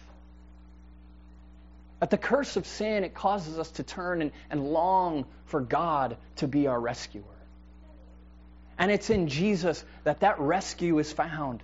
At 2.01 2.11
the 2.11 2.19
curse 2.19 2.57
of 2.57 2.67
sin, 2.67 3.03
it 3.05 3.15
causes 3.15 3.59
us 3.59 3.71
to 3.73 3.83
turn 3.83 4.23
and, 4.23 4.31
and 4.51 4.73
long 4.73 5.25
for 5.47 5.61
God 5.61 6.17
to 6.37 6.47
be 6.47 6.67
our 6.67 6.79
rescuer. 6.79 7.23
And 8.79 8.93
it's 8.93 9.11
in 9.11 9.27
Jesus 9.27 9.85
that 10.05 10.21
that 10.21 10.39
rescue 10.39 10.99
is 10.99 11.13
found. 11.13 11.63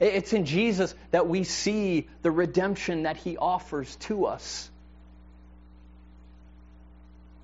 It's 0.00 0.32
in 0.32 0.44
Jesus 0.44 0.94
that 1.10 1.26
we 1.26 1.44
see 1.44 2.08
the 2.22 2.30
redemption 2.30 3.02
that 3.02 3.16
he 3.16 3.36
offers 3.36 3.96
to 3.96 4.26
us. 4.26 4.70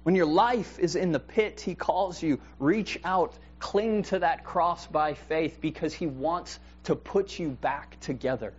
When 0.04 0.14
your 0.14 0.26
life 0.26 0.78
is 0.78 0.96
in 0.96 1.12
the 1.12 1.18
pit, 1.18 1.60
he 1.60 1.74
calls 1.74 2.22
you, 2.22 2.40
reach 2.60 3.00
out, 3.04 3.34
cling 3.58 4.02
to 4.04 4.18
that 4.20 4.44
cross 4.44 4.86
by 4.86 5.14
faith 5.14 5.58
because 5.60 5.94
he 5.94 6.06
wants 6.06 6.58
to 6.84 6.94
put 6.94 7.38
you 7.38 7.48
back 7.48 7.98
together. 8.00 8.52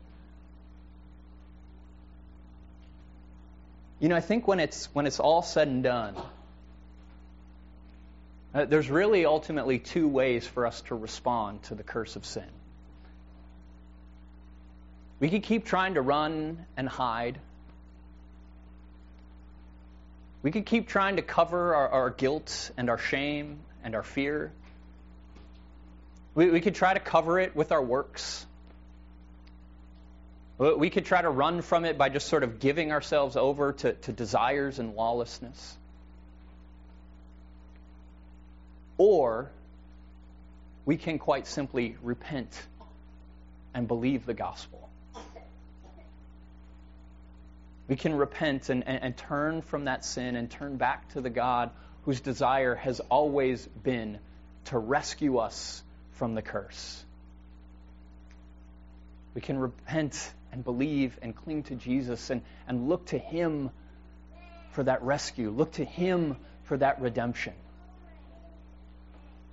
You 3.99 4.09
know, 4.09 4.15
I 4.15 4.21
think 4.21 4.47
when 4.47 4.59
it's 4.59 4.85
when 4.93 5.07
it's 5.07 5.19
all 5.19 5.41
said 5.41 5.67
and 5.67 5.83
done, 5.83 6.15
uh, 8.53 8.65
there's 8.65 8.89
really 8.89 9.25
ultimately 9.25 9.79
two 9.79 10.07
ways 10.07 10.45
for 10.45 10.65
us 10.65 10.81
to 10.81 10.95
respond 10.95 11.63
to 11.63 11.75
the 11.75 11.83
curse 11.83 12.15
of 12.15 12.25
sin. 12.25 12.49
We 15.19 15.29
could 15.29 15.43
keep 15.43 15.65
trying 15.65 15.93
to 15.93 16.01
run 16.01 16.65
and 16.75 16.89
hide. 16.89 17.39
We 20.43 20.51
could 20.51 20.65
keep 20.65 20.87
trying 20.87 21.15
to 21.15 21.21
cover 21.21 21.73
our, 21.73 21.89
our 21.89 22.09
guilt 22.09 22.71
and 22.77 22.89
our 22.89 22.97
shame 22.97 23.59
and 23.83 23.95
our 23.95 24.03
fear. 24.03 24.51
We, 26.35 26.51
we 26.51 26.61
could 26.61 26.75
try 26.75 26.93
to 26.93 26.99
cover 26.99 27.39
it 27.39 27.55
with 27.55 27.71
our 27.71 27.81
works. 27.81 28.45
We 30.57 30.89
could 30.89 31.05
try 31.05 31.21
to 31.21 31.29
run 31.29 31.61
from 31.61 31.83
it 31.83 31.97
by 31.97 32.09
just 32.09 32.27
sort 32.27 32.43
of 32.43 32.59
giving 32.59 32.91
ourselves 32.91 33.35
over 33.35 33.73
to, 33.73 33.93
to 33.93 34.11
desires 34.13 34.79
and 34.79 34.95
lawlessness. 34.95 35.77
Or 38.97 39.51
we 40.85 40.95
can 40.97 41.19
quite 41.19 41.47
simply 41.47 41.97
repent 42.01 42.49
and 43.73 43.87
believe 43.87 44.25
the 44.25 44.33
gospel. 44.33 44.84
We 47.87 47.95
can 47.95 48.15
repent 48.15 48.69
and, 48.69 48.87
and, 48.87 49.03
and, 49.03 49.17
turn 49.17 49.61
from 49.61 49.85
that 49.85 50.03
sin 50.03 50.35
and 50.35 50.49
turn 50.49 50.77
back 50.77 51.09
to 51.13 51.21
the 51.21 51.29
God 51.29 51.69
whose 52.03 52.19
desire 52.19 52.73
has 52.75 52.99
always 52.99 53.65
been 53.67 54.17
to 54.65 54.77
rescue 54.77 55.37
us 55.37 55.83
from 56.13 56.33
the 56.33 56.41
curse. 56.41 57.03
We 59.35 59.41
can 59.41 59.59
repent 59.59 60.31
and 60.51 60.63
believe 60.63 61.17
and 61.21 61.35
cling 61.35 61.63
to 61.63 61.75
Jesus 61.75 62.29
and, 62.29 62.41
and 62.67 62.89
look 62.89 63.07
to 63.07 63.19
Him 63.19 63.69
for 64.71 64.83
that 64.83 65.03
rescue, 65.03 65.51
look 65.51 65.73
to 65.73 65.85
Him 65.85 66.37
for 66.63 66.77
that 66.77 67.01
redemption. 67.01 67.53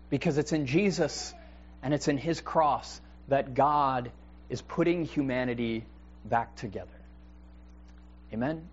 Because 0.09 0.39
it's 0.39 0.53
in 0.53 0.67
Jesus 0.67 1.35
and 1.83 1.93
it's 1.93 2.09
in 2.09 2.17
His 2.17 2.41
cross 2.41 3.01
that 3.29 3.55
God 3.55 4.11
is 4.49 4.63
putting 4.63 5.05
humanity 5.05 5.85
back 6.25 6.55
together. 6.57 6.89
Amen? 8.33 8.72